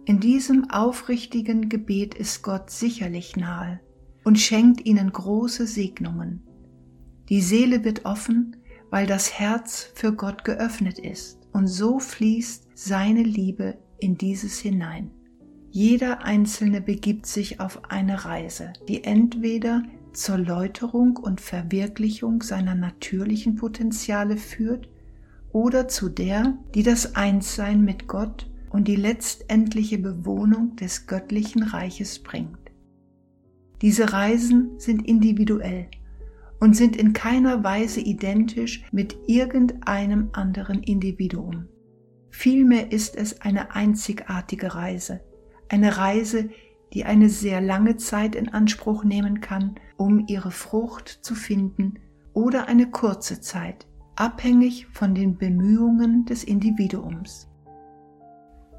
In 0.06 0.20
diesem 0.20 0.70
aufrichtigen 0.70 1.70
Gebet 1.70 2.14
ist 2.14 2.42
Gott 2.42 2.70
sicherlich 2.70 3.36
nahe 3.36 3.80
und 4.24 4.40
schenkt 4.40 4.86
ihnen 4.86 5.12
große 5.12 5.68
Segnungen. 5.68 6.44
Die 7.30 7.42
Seele 7.42 7.84
wird 7.84 8.06
offen, 8.06 8.56
weil 8.90 9.06
das 9.06 9.38
Herz 9.38 9.92
für 9.96 10.14
Gott 10.14 10.46
geöffnet 10.46 10.98
ist 10.98 11.40
und 11.52 11.68
so 11.68 12.00
fließt 12.00 12.68
seine 12.74 13.24
Liebe 13.24 13.78
in 14.00 14.18
dieses 14.18 14.60
hinein. 14.60 15.12
Jeder 15.72 16.24
Einzelne 16.24 16.82
begibt 16.82 17.26
sich 17.26 17.60
auf 17.60 17.90
eine 17.90 18.26
Reise, 18.26 18.74
die 18.88 19.04
entweder 19.04 19.84
zur 20.14 20.38
Läuterung 20.38 21.18
und 21.18 21.42
Verwirklichung 21.42 22.42
seiner 22.42 22.76
natürlichen 22.76 23.56
Potenziale 23.56 24.38
führt 24.38 24.90
oder 25.52 25.88
zu 25.88 26.10
der, 26.10 26.58
die 26.76 26.84
das 26.84 27.16
Einssein 27.16 27.84
mit 27.84 28.08
Gott 28.08 28.50
und 28.70 28.88
die 28.88 28.96
letztendliche 28.96 29.98
Bewohnung 29.98 30.76
des 30.76 31.08
göttlichen 31.08 31.64
Reiches 31.64 32.20
bringt. 32.20 32.58
Diese 33.82 34.12
Reisen 34.12 34.80
sind 34.80 35.08
individuell 35.08 35.88
und 36.60 36.76
sind 36.76 36.96
in 36.96 37.14
keiner 37.14 37.64
Weise 37.64 38.00
identisch 38.00 38.84
mit 38.92 39.18
irgendeinem 39.28 40.30
anderen 40.34 40.82
Individuum. 40.84 41.68
Vielmehr 42.30 42.92
ist 42.92 43.16
es 43.16 43.42
eine 43.42 43.76
einzigartige 43.76 44.76
Reise, 44.76 45.22
eine 45.70 45.98
Reise, 45.98 46.50
die 46.94 47.06
eine 47.06 47.30
sehr 47.30 47.62
lange 47.62 47.98
Zeit 47.98 48.36
in 48.36 48.50
Anspruch 48.50 49.04
nehmen 49.04 49.42
kann, 49.42 49.76
um 49.98 50.26
ihre 50.28 50.52
Frucht 50.52 51.10
zu 51.10 51.36
finden, 51.36 52.00
oder 52.34 52.68
eine 52.68 52.90
kurze 52.92 53.42
Zeit, 53.42 53.88
abhängig 54.16 54.88
von 54.94 55.16
den 55.16 55.38
Bemühungen 55.38 56.26
des 56.26 56.44
Individuums. 56.44 57.50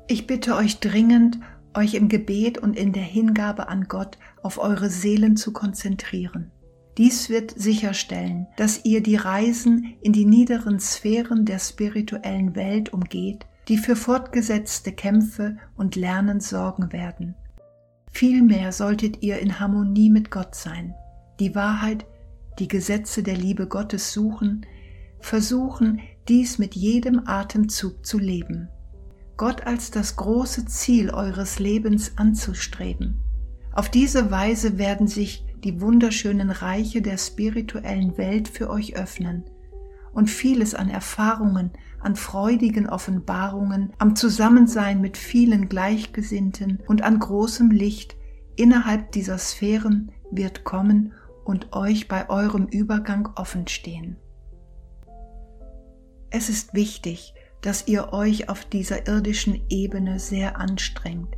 Ich 0.07 0.27
bitte 0.27 0.55
euch 0.55 0.81
dringend, 0.81 1.39
euch 1.75 1.95
im 1.95 2.09
Gebet 2.09 2.59
und 2.59 2.77
in 2.77 2.93
der 2.93 3.03
Hingabe 3.03 3.69
an 3.69 3.89
Gott 3.89 4.19
auf 4.43 4.59
eure 4.59 4.91
Seelen 4.91 5.37
zu 5.37 5.53
konzentrieren. 5.53 6.51
Dies 6.97 7.29
wird 7.29 7.53
sicherstellen, 7.57 8.49
dass 8.57 8.85
ihr 8.85 9.03
die 9.03 9.17
Reisen 9.17 9.95
in 10.01 10.13
die 10.13 10.25
niederen 10.25 10.81
Sphären 10.81 11.45
der 11.45 11.61
spirituellen 11.61 12.57
Welt 12.57 12.93
umgeht, 12.93 13.47
die 13.69 13.77
für 13.77 13.95
fortgesetzte 13.95 14.93
Kämpfe 14.93 15.59
und 15.77 15.95
Lernen 15.95 16.41
sorgen 16.41 16.93
werden. 16.93 17.37
Vielmehr 18.19 18.73
solltet 18.73 19.23
ihr 19.23 19.39
in 19.39 19.61
Harmonie 19.61 20.11
mit 20.11 20.33
Gott 20.33 20.57
sein, 20.57 20.93
die 21.39 21.55
Wahrheit, 21.55 22.05
die 22.59 22.67
Gesetze 22.67 23.23
der 23.23 23.37
Liebe 23.37 23.69
Gottes 23.69 24.13
suchen, 24.13 24.67
versuchen, 25.21 26.01
dies 26.27 26.59
mit 26.59 26.75
jedem 26.75 27.29
Atemzug 27.29 28.05
zu 28.05 28.19
leben. 28.19 28.71
Gott 29.37 29.69
als 29.69 29.93
das 29.93 30.17
große 30.17 30.67
Ziel 30.67 31.11
eures 31.11 31.61
Lebens 31.61 32.15
anzustreben. 32.17 33.21
Auf 33.71 33.89
diese 33.89 34.33
Weise 34.33 34.79
werden 34.79 35.07
sich 35.07 35.45
die 35.63 35.81
wunderschönen 35.81 36.51
Reiche 36.51 37.03
der 37.03 37.19
spirituellen 37.19 38.19
Welt 38.19 38.49
für 38.49 38.69
euch 38.69 38.97
öffnen 38.97 39.45
und 40.13 40.29
vieles 40.29 40.75
an 40.75 40.91
Erfahrungen, 40.91 41.71
an 42.01 42.17
freudigen 42.17 42.89
Offenbarungen, 42.89 43.93
am 43.99 44.17
Zusammensein 44.17 45.01
mit 45.01 45.17
vielen 45.17 45.69
Gleichgesinnten 45.69 46.81
und 46.87 47.03
an 47.03 47.19
großem 47.19 47.71
Licht 47.71 48.17
innerhalb 48.57 49.13
dieser 49.13 49.39
Sphären 49.39 50.13
wird 50.31 50.65
kommen 50.65 51.13
und 51.45 51.73
euch 51.73 52.09
bei 52.09 52.29
eurem 52.29 52.67
Übergang 52.67 53.29
offen 53.37 53.67
stehen. 53.69 54.17
Es 56.31 56.49
ist 56.49 56.75
wichtig, 56.75 57.35
dass 57.63 57.89
ihr 57.89 58.13
euch 58.13 58.49
auf 58.49 58.65
dieser 58.65 59.07
irdischen 59.07 59.61
Ebene 59.69 60.19
sehr 60.19 60.59
anstrengt, 60.61 61.37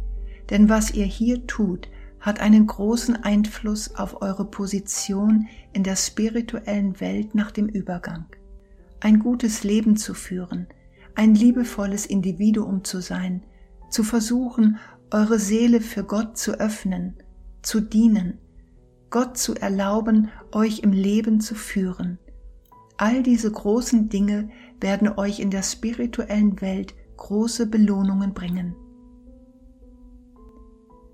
denn 0.51 0.68
was 0.68 0.90
ihr 0.92 1.07
hier 1.07 1.46
tut, 1.46 1.88
hat 2.18 2.40
einen 2.40 2.66
großen 2.66 3.16
Einfluss 3.16 3.94
auf 3.94 4.20
eure 4.20 4.44
Position 4.44 5.49
in 5.73 5.83
der 5.83 5.96
spirituellen 5.96 7.01
Welt 7.01 7.35
nach 7.35 7.51
dem 7.51 7.68
Übergang. 7.68 8.27
Ein 9.01 9.19
gutes 9.19 9.65
Leben 9.65 9.97
zu 9.97 10.15
führen, 10.15 10.67
ein 11.15 11.35
liebevolles 11.35 12.07
Individuum 12.07 12.85
zu 12.85 13.01
sein, 13.01 13.43
zu 13.91 14.05
versuchen, 14.05 14.79
eure 15.11 15.39
Seele 15.39 15.81
für 15.81 16.05
Gott 16.05 16.37
zu 16.37 16.61
öffnen, 16.61 17.17
zu 17.63 17.81
dienen, 17.81 18.39
Gott 19.11 19.37
zu 19.37 19.55
erlauben, 19.55 20.29
euch 20.53 20.81
im 20.81 20.93
Leben 20.93 21.41
zu 21.41 21.55
führen. 21.55 22.19
All 22.97 23.23
diese 23.23 23.51
großen 23.51 24.09
Dinge 24.09 24.51
werden 24.81 25.09
euch 25.09 25.41
in 25.41 25.51
der 25.51 25.63
spirituellen 25.63 26.61
Welt 26.61 26.95
große 27.17 27.67
Belohnungen 27.67 28.35
bringen. 28.35 28.75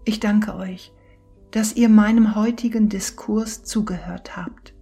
Ich 0.05 0.20
danke 0.20 0.55
euch, 0.57 0.92
dass 1.53 1.75
ihr 1.75 1.88
meinem 1.88 2.35
heutigen 2.35 2.88
Diskurs 2.88 3.64
zugehört 3.64 4.37
habt. 4.37 4.75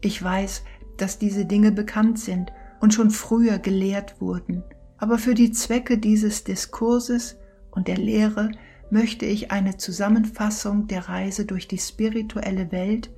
Ich 0.00 0.22
weiß, 0.22 0.64
dass 0.96 1.18
diese 1.18 1.44
Dinge 1.44 1.72
bekannt 1.72 2.18
sind 2.18 2.52
und 2.80 2.94
schon 2.94 3.10
früher 3.10 3.58
gelehrt 3.58 4.20
wurden, 4.20 4.62
aber 4.98 5.18
für 5.18 5.34
die 5.34 5.52
Zwecke 5.52 5.98
dieses 5.98 6.44
Diskurses 6.44 7.36
und 7.70 7.88
der 7.88 7.96
Lehre 7.96 8.50
möchte 8.90 9.26
ich 9.26 9.50
eine 9.50 9.76
Zusammenfassung 9.76 10.86
der 10.86 11.08
Reise 11.08 11.46
durch 11.46 11.66
die 11.66 11.78
spirituelle 11.78 12.70
Welt 12.70 13.10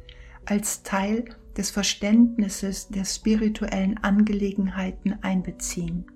als 0.45 0.83
Teil 0.83 1.25
des 1.57 1.71
Verständnisses 1.71 2.89
der 2.89 3.05
spirituellen 3.05 3.99
Angelegenheiten 3.99 5.19
einbeziehen. 5.23 6.07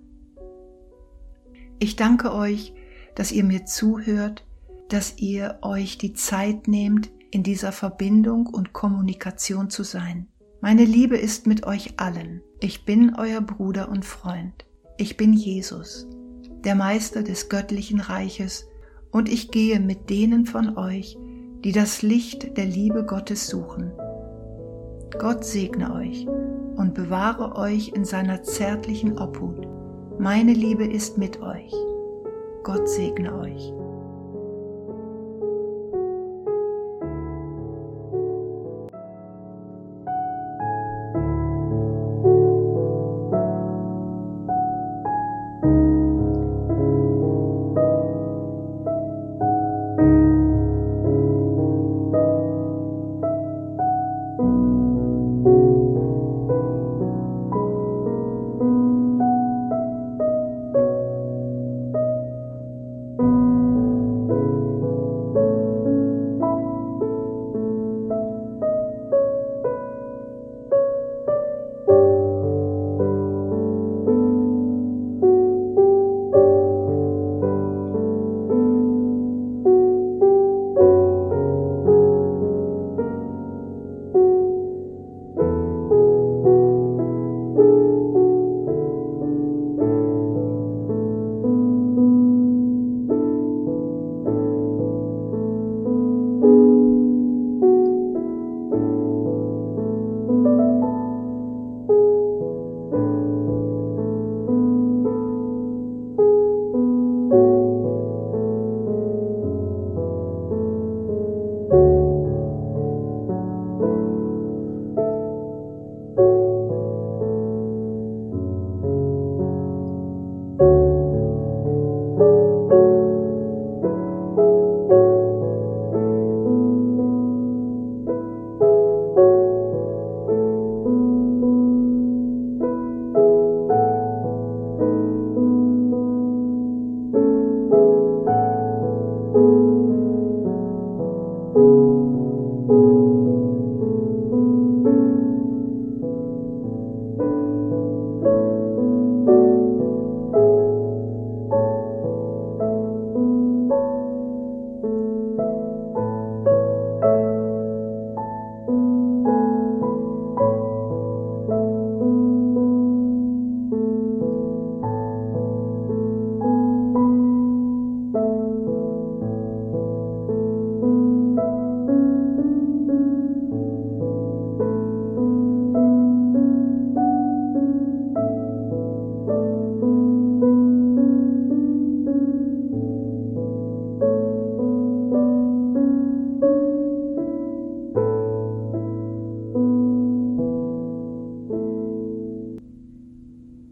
Ich 1.78 1.96
danke 1.96 2.32
euch, 2.32 2.74
dass 3.14 3.32
ihr 3.32 3.44
mir 3.44 3.64
zuhört 3.64 4.44
dass 4.90 5.18
ihr 5.18 5.58
euch 5.62 5.98
die 5.98 6.12
Zeit 6.12 6.68
nehmt, 6.68 7.10
in 7.30 7.44
dieser 7.44 7.70
Verbindung 7.70 8.46
und 8.46 8.72
Kommunikation 8.72 9.70
zu 9.70 9.84
sein. 9.84 10.26
Meine 10.62 10.84
Liebe 10.84 11.16
ist 11.16 11.46
mit 11.46 11.66
euch 11.66 11.94
allen. 11.96 12.42
Ich 12.60 12.84
bin 12.84 13.14
euer 13.18 13.40
Bruder 13.40 13.88
und 13.88 14.04
Freund. 14.04 14.66
Ich 14.98 15.16
bin 15.16 15.32
Jesus, 15.32 16.06
der 16.64 16.74
Meister 16.74 17.22
des 17.22 17.48
göttlichen 17.48 18.00
Reiches, 18.00 18.66
und 19.10 19.30
ich 19.30 19.50
gehe 19.50 19.80
mit 19.80 20.10
denen 20.10 20.44
von 20.44 20.76
euch, 20.76 21.16
die 21.64 21.72
das 21.72 22.02
Licht 22.02 22.58
der 22.58 22.66
Liebe 22.66 23.06
Gottes 23.06 23.48
suchen. 23.48 23.90
Gott 25.18 25.44
segne 25.44 25.94
euch 25.94 26.28
und 26.76 26.92
bewahre 26.92 27.56
euch 27.56 27.92
in 27.94 28.04
seiner 28.04 28.42
zärtlichen 28.42 29.18
Obhut. 29.18 29.66
Meine 30.18 30.52
Liebe 30.52 30.84
ist 30.84 31.16
mit 31.16 31.40
euch. 31.40 31.72
Gott 32.64 32.86
segne 32.86 33.34
euch. 33.34 33.72